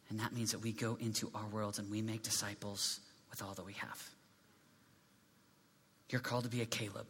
And 0.09 0.19
that 0.19 0.33
means 0.33 0.53
that 0.53 0.63
we 0.63 0.71
go 0.71 0.97
into 0.99 1.29
our 1.35 1.45
worlds 1.45 1.77
and 1.77 1.91
we 1.91 2.01
make 2.01 2.23
disciples 2.23 2.99
with 3.29 3.43
all 3.43 3.53
that 3.53 3.63
we 3.63 3.73
have. 3.73 4.09
You're 6.09 6.19
called 6.19 6.45
to 6.45 6.49
be 6.49 6.61
a 6.61 6.65
Caleb. 6.65 7.05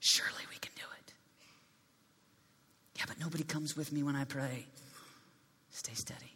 Surely 0.00 0.44
we 0.48 0.56
can 0.56 0.72
do 0.74 0.84
it. 1.00 1.12
Yeah, 2.96 3.04
but 3.06 3.20
nobody 3.20 3.44
comes 3.44 3.76
with 3.76 3.92
me 3.92 4.02
when 4.02 4.16
I 4.16 4.24
pray. 4.24 4.64
Stay 5.68 5.92
steady. 5.92 6.32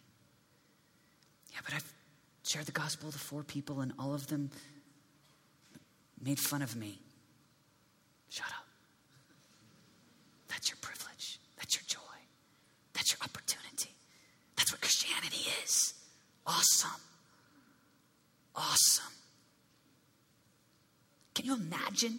Yeah, 1.55 1.61
but 1.65 1.73
I've 1.73 1.91
shared 2.43 2.67
the 2.67 2.73
gospel 2.73 3.11
to 3.11 3.19
four 3.19 3.43
people 3.43 3.81
and 3.81 3.95
all 3.99 4.13
of 4.13 4.27
them 4.27 4.51
made 6.23 6.39
fun 6.39 6.63
of 6.63 6.77
me. 6.77 6.99
Shut 8.29 8.47
up. 8.47 8.67
That's 10.49 10.71
your 10.71 10.79
privilege. 10.81 11.39
That's 11.57 11.75
your 11.75 11.85
joy. 11.87 12.19
That's 12.95 13.13
your 13.13 13.19
opportunity. 13.23 13.91
That's 14.57 14.73
what 14.73 14.81
Christianity 14.81 15.49
is. 15.65 15.95
Awesome. 16.47 17.01
Awesome. 18.55 19.13
Can 21.35 21.47
you 21.47 21.55
imagine? 21.55 22.19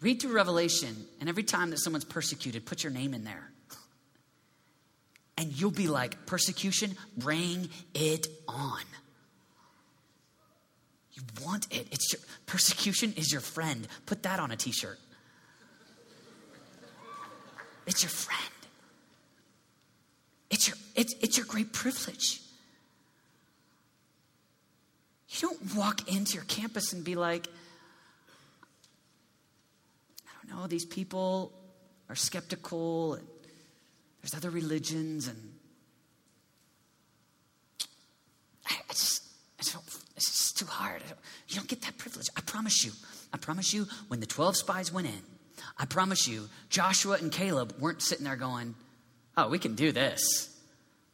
Read 0.00 0.22
through 0.22 0.32
Revelation, 0.32 0.96
and 1.20 1.28
every 1.28 1.42
time 1.42 1.70
that 1.70 1.78
someone's 1.78 2.06
persecuted, 2.06 2.64
put 2.64 2.82
your 2.82 2.92
name 2.92 3.12
in 3.12 3.24
there. 3.24 3.50
And 5.36 5.58
you'll 5.58 5.70
be 5.70 5.88
like, 5.88 6.26
persecution, 6.26 6.96
bring 7.16 7.68
it 7.94 8.26
on. 8.48 8.80
You 11.20 11.44
want 11.44 11.66
it. 11.70 11.86
It's 11.90 12.12
your 12.12 12.22
persecution 12.46 13.12
is 13.16 13.30
your 13.30 13.42
friend. 13.42 13.86
Put 14.06 14.22
that 14.22 14.40
on 14.40 14.50
a 14.50 14.56
t-shirt. 14.56 14.98
It's 17.86 18.02
your 18.02 18.10
friend. 18.10 18.40
It's 20.50 20.66
your 20.68 20.76
it's, 20.96 21.14
it's 21.20 21.36
your 21.36 21.46
great 21.46 21.72
privilege. 21.72 22.40
You 25.28 25.48
don't 25.48 25.76
walk 25.76 26.12
into 26.12 26.34
your 26.34 26.44
campus 26.44 26.92
and 26.92 27.04
be 27.04 27.14
like, 27.14 27.46
I 30.26 30.46
don't 30.48 30.58
know, 30.58 30.66
these 30.66 30.84
people 30.84 31.52
are 32.08 32.16
skeptical. 32.16 33.14
And 33.14 33.26
there's 34.20 34.34
other 34.34 34.50
religions, 34.50 35.28
and 35.28 35.52
I, 38.68 38.74
I 38.74 38.92
just, 38.92 39.22
I 39.58 39.62
just 39.62 39.72
don't, 39.74 39.84
it's 40.16 40.26
just 40.26 40.49
too 40.60 40.66
hard. 40.66 41.02
You 41.48 41.56
don't 41.56 41.68
get 41.68 41.82
that 41.82 41.98
privilege. 41.98 42.28
I 42.36 42.40
promise 42.42 42.84
you. 42.84 42.92
I 43.32 43.38
promise 43.38 43.72
you, 43.72 43.86
when 44.08 44.20
the 44.20 44.26
12 44.26 44.56
spies 44.56 44.92
went 44.92 45.06
in, 45.06 45.22
I 45.78 45.86
promise 45.86 46.28
you, 46.28 46.48
Joshua 46.68 47.16
and 47.20 47.32
Caleb 47.32 47.74
weren't 47.78 48.02
sitting 48.02 48.24
there 48.24 48.36
going, 48.36 48.74
Oh, 49.36 49.48
we 49.48 49.58
can 49.58 49.74
do 49.74 49.92
this. 49.92 50.54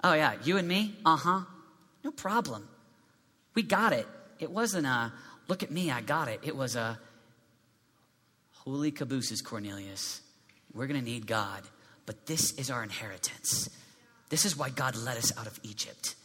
Oh, 0.02 0.14
yeah, 0.14 0.35
you 0.42 0.56
and 0.56 0.66
me? 0.66 0.94
Uh 1.04 1.16
huh. 1.16 1.40
No 2.02 2.11
problem. 2.11 2.68
We 3.54 3.62
got 3.62 3.92
it. 3.92 4.06
It 4.38 4.50
wasn't 4.50 4.87
a, 4.87 5.12
look 5.48 5.62
at 5.62 5.70
me, 5.70 5.90
I 5.90 6.00
got 6.00 6.28
it. 6.28 6.40
It 6.42 6.56
was 6.56 6.76
a, 6.76 6.98
holy 8.66 8.90
cabooses, 8.90 9.40
Cornelius. 9.42 10.20
We're 10.74 10.87
going 10.87 10.98
to 10.98 11.06
need 11.06 11.26
God, 11.26 11.62
but 12.04 12.26
this 12.26 12.52
is 12.54 12.70
our 12.70 12.82
inheritance. 12.82 13.70
This 14.28 14.44
is 14.44 14.56
why 14.56 14.70
God 14.70 14.96
led 14.96 15.16
us 15.16 15.37
out 15.38 15.46
of 15.46 15.59
Egypt. 15.62 16.16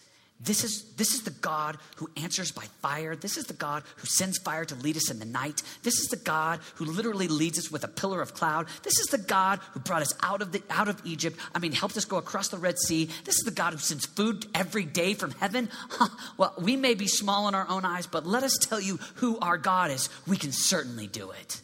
This 0.44 0.64
is, 0.64 0.84
this 0.96 1.14
is 1.14 1.22
the 1.22 1.30
God 1.30 1.78
who 1.98 2.10
answers 2.18 2.52
by 2.52 2.64
fire. 2.82 3.16
This 3.16 3.38
is 3.38 3.46
the 3.46 3.54
God 3.54 3.84
who 3.98 4.08
sends 4.08 4.40
fire 4.40 4.66
to 4.66 4.76
lead 4.76 4.98
us 4.98 5.12
in 5.12 5.20
the 5.20 5.26
night. 5.26 5.62
This 5.84 6.00
is 6.00 6.08
the 6.08 6.18
God 6.18 6.60
who 6.76 6.86
literally 6.86 7.28
leads 7.28 7.60
us 7.60 7.72
with 7.72 7.84
a 7.84 7.88
pillar 7.88 8.22
of 8.22 8.34
cloud. 8.34 8.66
This 8.82 8.98
is 8.98 9.08
the 9.08 9.20
God 9.20 9.60
who 9.74 9.80
brought 9.80 10.02
us 10.02 10.14
out 10.24 10.42
of, 10.42 10.52
the, 10.52 10.64
out 10.72 10.88
of 10.88 11.00
Egypt. 11.06 11.38
I 11.54 11.60
mean, 11.60 11.74
helped 11.74 11.96
us 11.96 12.06
go 12.06 12.18
across 12.18 12.48
the 12.48 12.58
Red 12.58 12.80
Sea. 12.80 13.06
This 13.24 13.36
is 13.36 13.44
the 13.44 13.52
God 13.52 13.74
who 13.74 13.80
sends 13.80 14.08
food 14.08 14.48
every 14.56 14.84
day 14.84 15.14
from 15.14 15.32
heaven. 15.32 15.70
Well, 16.38 16.54
we 16.60 16.76
may 16.76 16.96
be 16.96 17.08
small 17.08 17.48
in 17.48 17.56
our 17.56 17.68
own 17.70 17.86
eyes, 17.86 18.08
but 18.08 18.26
let 18.26 18.44
us 18.44 18.58
tell 18.58 18.80
you 18.80 18.98
who 19.16 19.38
our 19.40 19.58
God 19.58 19.92
is. 19.92 20.10
We 20.28 20.38
can 20.38 20.52
certainly 20.52 21.06
do 21.06 21.32
it. 21.32 21.62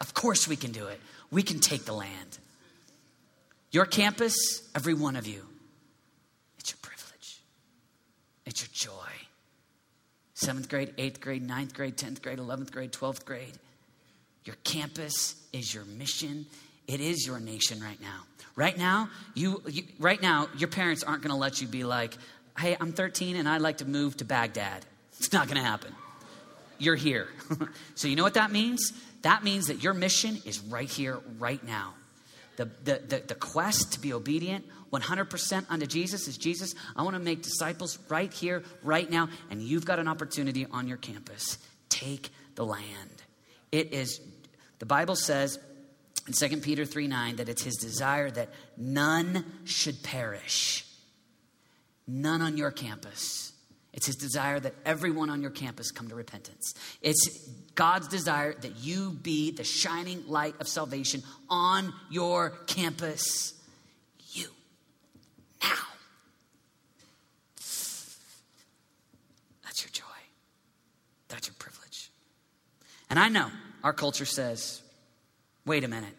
Of 0.00 0.14
course, 0.14 0.48
we 0.48 0.56
can 0.56 0.72
do 0.72 0.86
it. 0.86 1.00
We 1.30 1.42
can 1.42 1.60
take 1.60 1.84
the 1.84 1.92
land. 1.92 2.38
Your 3.70 3.84
campus, 3.84 4.34
every 4.74 4.94
one 4.94 5.14
of 5.14 5.26
you, 5.26 5.46
it's 8.48 8.62
your 8.62 8.70
joy. 8.72 9.10
Seventh 10.32 10.68
grade, 10.68 10.94
eighth 10.96 11.20
grade, 11.20 11.46
ninth 11.46 11.74
grade, 11.74 11.96
10th 11.96 12.22
grade, 12.22 12.38
11th 12.38 12.72
grade, 12.72 12.92
12th 12.92 13.24
grade. 13.24 13.52
Your 14.44 14.56
campus 14.64 15.36
is 15.52 15.74
your 15.74 15.84
mission. 15.84 16.46
It 16.86 17.00
is 17.00 17.26
your 17.26 17.38
nation 17.38 17.82
right 17.82 18.00
now. 18.00 18.22
Right 18.56 18.78
now, 18.78 19.10
you, 19.34 19.62
you 19.68 19.82
right 19.98 20.20
now, 20.20 20.48
your 20.56 20.68
parents 20.68 21.02
aren't 21.02 21.22
going 21.22 21.30
to 21.30 21.36
let 21.36 21.60
you 21.60 21.68
be 21.68 21.84
like, 21.84 22.16
"Hey, 22.58 22.76
I'm 22.80 22.92
13 22.92 23.36
and 23.36 23.48
I'd 23.48 23.60
like 23.60 23.78
to 23.78 23.84
move 23.84 24.16
to 24.16 24.24
Baghdad." 24.24 24.84
It's 25.18 25.32
not 25.32 25.46
going 25.46 25.58
to 25.58 25.68
happen. 25.68 25.94
You're 26.78 26.96
here. 26.96 27.28
so 27.94 28.08
you 28.08 28.16
know 28.16 28.22
what 28.22 28.34
that 28.34 28.50
means? 28.50 28.92
That 29.22 29.44
means 29.44 29.66
that 29.66 29.82
your 29.82 29.92
mission 29.92 30.38
is 30.46 30.60
right 30.60 30.88
here, 30.88 31.18
right 31.38 31.62
now. 31.62 31.94
The, 32.58 32.64
the, 32.64 33.02
the, 33.06 33.22
the 33.28 33.34
quest 33.36 33.92
to 33.92 34.00
be 34.00 34.12
obedient 34.12 34.64
100% 34.92 35.66
unto 35.70 35.86
Jesus 35.86 36.26
is 36.26 36.36
Jesus, 36.36 36.74
I 36.96 37.02
want 37.02 37.14
to 37.14 37.20
make 37.20 37.40
disciples 37.40 38.00
right 38.08 38.32
here, 38.32 38.64
right 38.82 39.08
now, 39.08 39.28
and 39.48 39.62
you've 39.62 39.84
got 39.84 40.00
an 40.00 40.08
opportunity 40.08 40.66
on 40.68 40.88
your 40.88 40.96
campus. 40.96 41.58
Take 41.88 42.30
the 42.56 42.66
land. 42.66 43.22
It 43.70 43.94
is, 43.94 44.20
the 44.80 44.86
Bible 44.86 45.14
says 45.14 45.60
in 46.26 46.32
2 46.32 46.56
Peter 46.56 46.84
3 46.84 47.06
9 47.06 47.36
that 47.36 47.48
it's 47.48 47.62
his 47.62 47.76
desire 47.76 48.28
that 48.28 48.48
none 48.76 49.44
should 49.64 50.02
perish. 50.02 50.84
None 52.08 52.42
on 52.42 52.56
your 52.56 52.72
campus. 52.72 53.52
It's 53.92 54.06
his 54.06 54.16
desire 54.16 54.60
that 54.60 54.74
everyone 54.84 55.30
on 55.30 55.40
your 55.42 55.50
campus 55.50 55.90
come 55.90 56.08
to 56.08 56.14
repentance. 56.14 56.74
It's 57.02 57.48
God's 57.74 58.06
desire 58.06 58.54
that 58.54 58.76
you 58.76 59.10
be 59.10 59.50
the 59.50 59.64
shining 59.64 60.24
light 60.28 60.54
of 60.60 60.68
salvation 60.68 61.22
on 61.48 61.92
your 62.10 62.50
campus. 62.66 63.54
You. 64.32 64.48
Now. 65.62 65.74
That's 69.64 69.82
your 69.82 69.90
joy. 69.90 70.04
That's 71.28 71.48
your 71.48 71.56
privilege. 71.58 72.10
And 73.10 73.18
I 73.18 73.28
know 73.28 73.50
our 73.82 73.92
culture 73.94 74.26
says, 74.26 74.82
wait 75.64 75.82
a 75.82 75.88
minute. 75.88 76.14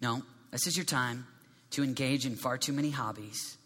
No, 0.00 0.22
this 0.52 0.66
is 0.66 0.76
your 0.76 0.86
time 0.86 1.26
to 1.72 1.82
engage 1.82 2.24
in 2.24 2.36
far 2.36 2.56
too 2.56 2.72
many 2.72 2.90
hobbies. 2.90 3.57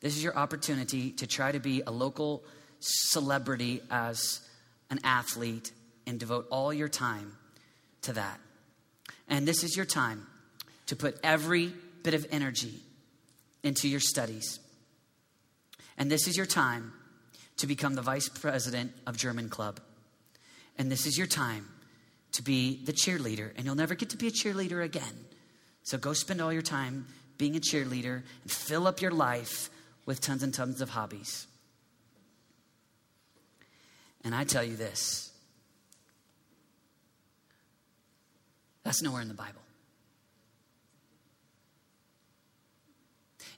This 0.00 0.16
is 0.16 0.22
your 0.22 0.36
opportunity 0.36 1.10
to 1.12 1.26
try 1.26 1.52
to 1.52 1.58
be 1.58 1.82
a 1.86 1.90
local 1.90 2.44
celebrity 2.80 3.82
as 3.90 4.40
an 4.90 5.00
athlete 5.02 5.72
and 6.06 6.20
devote 6.20 6.46
all 6.50 6.72
your 6.72 6.88
time 6.88 7.36
to 8.02 8.12
that. 8.14 8.40
And 9.28 9.46
this 9.46 9.64
is 9.64 9.76
your 9.76 9.86
time 9.86 10.26
to 10.86 10.96
put 10.96 11.18
every 11.22 11.72
bit 12.02 12.14
of 12.14 12.26
energy 12.30 12.74
into 13.62 13.88
your 13.88 14.00
studies. 14.00 14.60
And 15.98 16.10
this 16.10 16.28
is 16.28 16.36
your 16.36 16.46
time 16.46 16.92
to 17.58 17.66
become 17.66 17.94
the 17.94 18.02
vice 18.02 18.28
president 18.28 18.92
of 19.06 19.16
German 19.16 19.48
Club. 19.48 19.80
And 20.78 20.90
this 20.90 21.06
is 21.06 21.18
your 21.18 21.26
time 21.26 21.66
to 22.32 22.42
be 22.42 22.84
the 22.84 22.92
cheerleader, 22.92 23.50
and 23.56 23.66
you'll 23.66 23.74
never 23.74 23.96
get 23.96 24.10
to 24.10 24.16
be 24.16 24.28
a 24.28 24.30
cheerleader 24.30 24.82
again. 24.84 25.26
So 25.82 25.98
go 25.98 26.12
spend 26.12 26.40
all 26.40 26.52
your 26.52 26.62
time 26.62 27.06
being 27.36 27.56
a 27.56 27.60
cheerleader 27.60 28.22
and 28.42 28.50
fill 28.50 28.86
up 28.86 29.00
your 29.00 29.10
life 29.10 29.70
with 30.08 30.22
tons 30.22 30.42
and 30.42 30.54
tons 30.54 30.80
of 30.80 30.88
hobbies. 30.88 31.46
And 34.24 34.34
I 34.34 34.44
tell 34.44 34.64
you 34.64 34.74
this 34.74 35.30
that's 38.84 39.02
nowhere 39.02 39.20
in 39.20 39.28
the 39.28 39.34
Bible. 39.34 39.60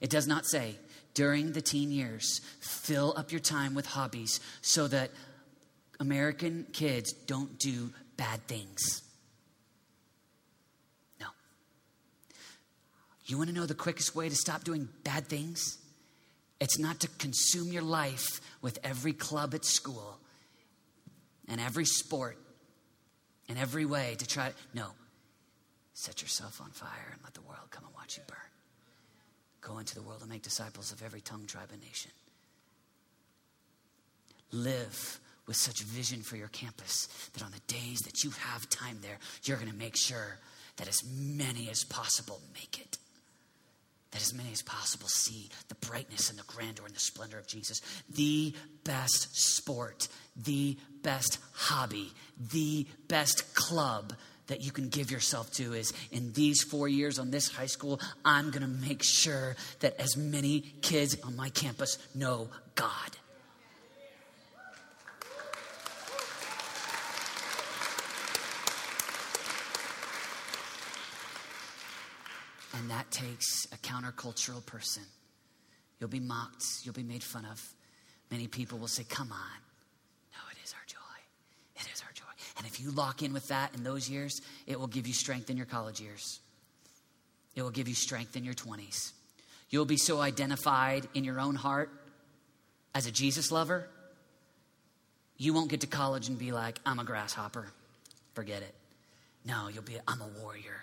It 0.01 0.09
does 0.09 0.27
not 0.27 0.45
say, 0.45 0.75
during 1.13 1.53
the 1.53 1.61
teen 1.61 1.89
years, 1.89 2.41
fill 2.59 3.13
up 3.15 3.31
your 3.31 3.39
time 3.39 3.73
with 3.73 3.85
hobbies 3.85 4.41
so 4.61 4.89
that 4.89 5.11
American 6.01 6.65
kids 6.73 7.13
don't 7.13 7.59
do 7.59 7.93
bad 8.17 8.45
things. 8.47 9.03
No. 11.17 11.27
You 13.25 13.37
want 13.37 13.49
to 13.49 13.55
know 13.55 13.65
the 13.65 13.73
quickest 13.73 14.15
way 14.15 14.27
to 14.27 14.35
stop 14.35 14.65
doing 14.65 14.89
bad 15.05 15.27
things? 15.27 15.77
It's 16.61 16.77
not 16.77 16.99
to 16.99 17.07
consume 17.17 17.73
your 17.73 17.81
life 17.81 18.39
with 18.61 18.77
every 18.83 19.13
club 19.13 19.55
at 19.55 19.65
school 19.65 20.19
and 21.47 21.59
every 21.59 21.85
sport 21.85 22.37
and 23.49 23.57
every 23.57 23.83
way 23.83 24.15
to 24.19 24.27
try. 24.27 24.53
No. 24.75 24.85
Set 25.95 26.21
yourself 26.21 26.61
on 26.61 26.69
fire 26.69 27.09
and 27.11 27.19
let 27.23 27.33
the 27.33 27.41
world 27.41 27.71
come 27.71 27.83
and 27.83 27.93
watch 27.95 28.15
you 28.15 28.23
burn. 28.27 28.37
Go 29.61 29.79
into 29.79 29.95
the 29.95 30.03
world 30.03 30.21
and 30.21 30.29
make 30.29 30.43
disciples 30.43 30.91
of 30.91 31.01
every 31.01 31.19
tongue, 31.19 31.45
tribe, 31.47 31.69
and 31.73 31.81
nation. 31.81 32.11
Live 34.51 35.19
with 35.47 35.55
such 35.55 35.81
vision 35.81 36.21
for 36.21 36.37
your 36.37 36.47
campus 36.49 37.07
that 37.33 37.43
on 37.43 37.51
the 37.51 37.73
days 37.73 38.01
that 38.01 38.23
you 38.23 38.29
have 38.29 38.69
time 38.69 38.99
there, 39.01 39.17
you're 39.43 39.57
going 39.57 39.71
to 39.71 39.75
make 39.75 39.97
sure 39.97 40.37
that 40.77 40.87
as 40.87 41.03
many 41.03 41.69
as 41.71 41.83
possible 41.83 42.39
make 42.53 42.79
it. 42.79 42.99
That 44.11 44.21
as 44.21 44.33
many 44.33 44.51
as 44.51 44.61
possible 44.61 45.07
see 45.07 45.49
the 45.69 45.75
brightness 45.75 46.29
and 46.29 46.37
the 46.37 46.43
grandeur 46.43 46.85
and 46.85 46.95
the 46.95 46.99
splendor 46.99 47.39
of 47.39 47.47
Jesus. 47.47 47.81
The 48.09 48.53
best 48.83 49.35
sport, 49.35 50.07
the 50.35 50.77
best 51.01 51.39
hobby, 51.53 52.11
the 52.51 52.87
best 53.07 53.55
club 53.55 54.13
that 54.47 54.61
you 54.61 54.71
can 54.71 54.89
give 54.89 55.11
yourself 55.11 55.49
to 55.53 55.73
is 55.73 55.93
in 56.11 56.33
these 56.33 56.61
four 56.61 56.89
years 56.89 57.19
on 57.19 57.31
this 57.31 57.49
high 57.49 57.67
school, 57.67 58.01
I'm 58.25 58.51
going 58.51 58.63
to 58.63 58.67
make 58.67 59.01
sure 59.01 59.55
that 59.79 59.97
as 59.97 60.17
many 60.17 60.59
kids 60.81 61.15
on 61.23 61.37
my 61.37 61.49
campus 61.49 61.97
know 62.13 62.49
God. 62.75 63.17
And 72.81 72.89
that 72.89 73.11
takes 73.11 73.65
a 73.71 73.77
countercultural 73.77 74.65
person. 74.65 75.03
You'll 75.99 76.09
be 76.09 76.19
mocked, 76.19 76.65
you'll 76.81 76.95
be 76.95 77.03
made 77.03 77.23
fun 77.23 77.45
of. 77.45 77.61
Many 78.31 78.47
people 78.47 78.79
will 78.79 78.87
say, 78.87 79.03
Come 79.07 79.31
on. 79.31 79.59
No, 80.33 80.39
it 80.51 80.57
is 80.65 80.73
our 80.73 80.85
joy. 80.87 80.97
It 81.75 81.87
is 81.93 82.01
our 82.01 82.11
joy. 82.11 82.23
And 82.57 82.65
if 82.65 82.79
you 82.79 82.89
lock 82.89 83.21
in 83.21 83.33
with 83.33 83.49
that 83.49 83.75
in 83.75 83.83
those 83.83 84.09
years, 84.09 84.41
it 84.65 84.79
will 84.79 84.87
give 84.87 85.05
you 85.05 85.13
strength 85.13 85.51
in 85.51 85.57
your 85.57 85.67
college 85.67 86.01
years. 86.01 86.39
It 87.55 87.61
will 87.61 87.69
give 87.69 87.87
you 87.87 87.93
strength 87.93 88.35
in 88.35 88.43
your 88.43 88.55
20s. 88.55 89.11
You'll 89.69 89.85
be 89.85 89.97
so 89.97 90.19
identified 90.19 91.07
in 91.13 91.23
your 91.23 91.39
own 91.39 91.53
heart 91.53 91.91
as 92.95 93.05
a 93.05 93.11
Jesus 93.11 93.51
lover, 93.51 93.87
you 95.37 95.53
won't 95.53 95.69
get 95.69 95.81
to 95.81 95.87
college 95.87 96.29
and 96.29 96.37
be 96.37 96.51
like, 96.51 96.79
I'm 96.83 96.97
a 96.97 97.03
grasshopper. 97.03 97.67
Forget 98.33 98.63
it. 98.63 98.73
No, 99.45 99.69
you'll 99.69 99.83
be, 99.83 99.97
I'm 100.07 100.21
a 100.21 100.27
warrior. 100.41 100.81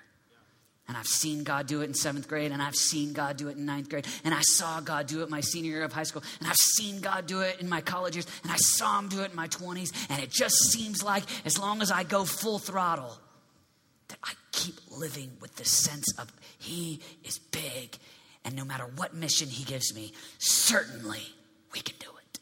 And 0.88 0.96
I've 0.96 1.06
seen 1.06 1.44
God 1.44 1.66
do 1.66 1.82
it 1.82 1.84
in 1.84 1.92
seventh 1.92 2.28
grade, 2.28 2.50
and 2.50 2.62
I've 2.62 2.74
seen 2.74 3.12
God 3.12 3.36
do 3.36 3.48
it 3.48 3.58
in 3.58 3.66
ninth 3.66 3.90
grade, 3.90 4.06
and 4.24 4.32
I 4.32 4.40
saw 4.40 4.80
God 4.80 5.06
do 5.06 5.22
it 5.22 5.28
my 5.28 5.42
senior 5.42 5.72
year 5.72 5.84
of 5.84 5.92
high 5.92 6.04
school, 6.04 6.22
and 6.40 6.48
I've 6.48 6.56
seen 6.56 7.02
God 7.02 7.26
do 7.26 7.42
it 7.42 7.60
in 7.60 7.68
my 7.68 7.82
college 7.82 8.16
years, 8.16 8.26
and 8.42 8.50
I 8.50 8.56
saw 8.56 8.98
Him 8.98 9.10
do 9.10 9.20
it 9.20 9.30
in 9.30 9.36
my 9.36 9.48
20s, 9.48 9.92
and 10.08 10.22
it 10.22 10.30
just 10.30 10.56
seems 10.72 11.02
like 11.02 11.24
as 11.44 11.58
long 11.58 11.82
as 11.82 11.90
I 11.90 12.04
go 12.04 12.24
full 12.24 12.58
throttle, 12.58 13.18
that 14.08 14.18
I 14.24 14.32
keep 14.50 14.76
living 14.90 15.30
with 15.42 15.54
the 15.56 15.66
sense 15.66 16.06
of 16.18 16.32
He 16.58 17.00
is 17.22 17.38
big, 17.38 17.98
and 18.46 18.56
no 18.56 18.64
matter 18.64 18.84
what 18.96 19.12
mission 19.12 19.48
He 19.48 19.64
gives 19.64 19.94
me, 19.94 20.14
certainly 20.38 21.20
we 21.74 21.80
can 21.80 21.96
do 21.98 22.08
it. 22.16 22.40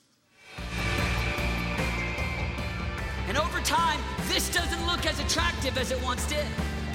And 3.27 3.37
over 3.39 3.59
time, 3.63 3.99
this 4.29 4.55
doesn't 4.55 4.87
look 4.87 5.05
as 5.05 5.19
attractive 5.19 5.77
as 5.79 5.91
it 5.91 6.01
once 6.01 6.25
did 6.29 6.47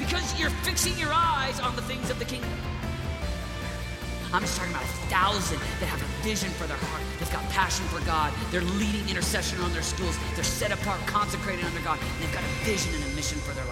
because 0.02 0.40
you're 0.40 0.50
fixing 0.66 0.98
your 0.98 1.12
eyes 1.14 1.60
on 1.60 1.76
the 1.76 1.82
things 1.84 2.10
of 2.10 2.18
the 2.20 2.26
kingdom. 2.26 2.50
I'm 4.34 4.42
just 4.42 4.58
talking 4.58 4.74
about 4.74 4.84
a 4.84 4.94
thousand 5.08 5.60
that 5.80 5.86
have 5.88 6.02
a 6.02 6.24
vision 6.24 6.50
for 6.52 6.66
their 6.66 6.78
heart. 6.78 7.04
They've 7.20 7.32
got 7.32 7.48
passion 7.50 7.86
for 7.88 8.04
God. 8.06 8.34
They're 8.50 8.62
leading 8.80 9.08
intercession 9.08 9.60
on 9.62 9.72
their 9.74 9.82
schools. 9.82 10.18
They're 10.36 10.44
set 10.44 10.72
apart, 10.72 11.00
consecrated 11.06 11.66
under 11.66 11.82
God. 11.82 12.00
They've 12.20 12.34
got 12.34 12.44
a 12.44 12.66
vision 12.66 12.96
and 12.96 13.04
a 13.12 13.16
mission 13.16 13.38
for 13.40 13.54
their 13.54 13.66
life. 13.66 13.71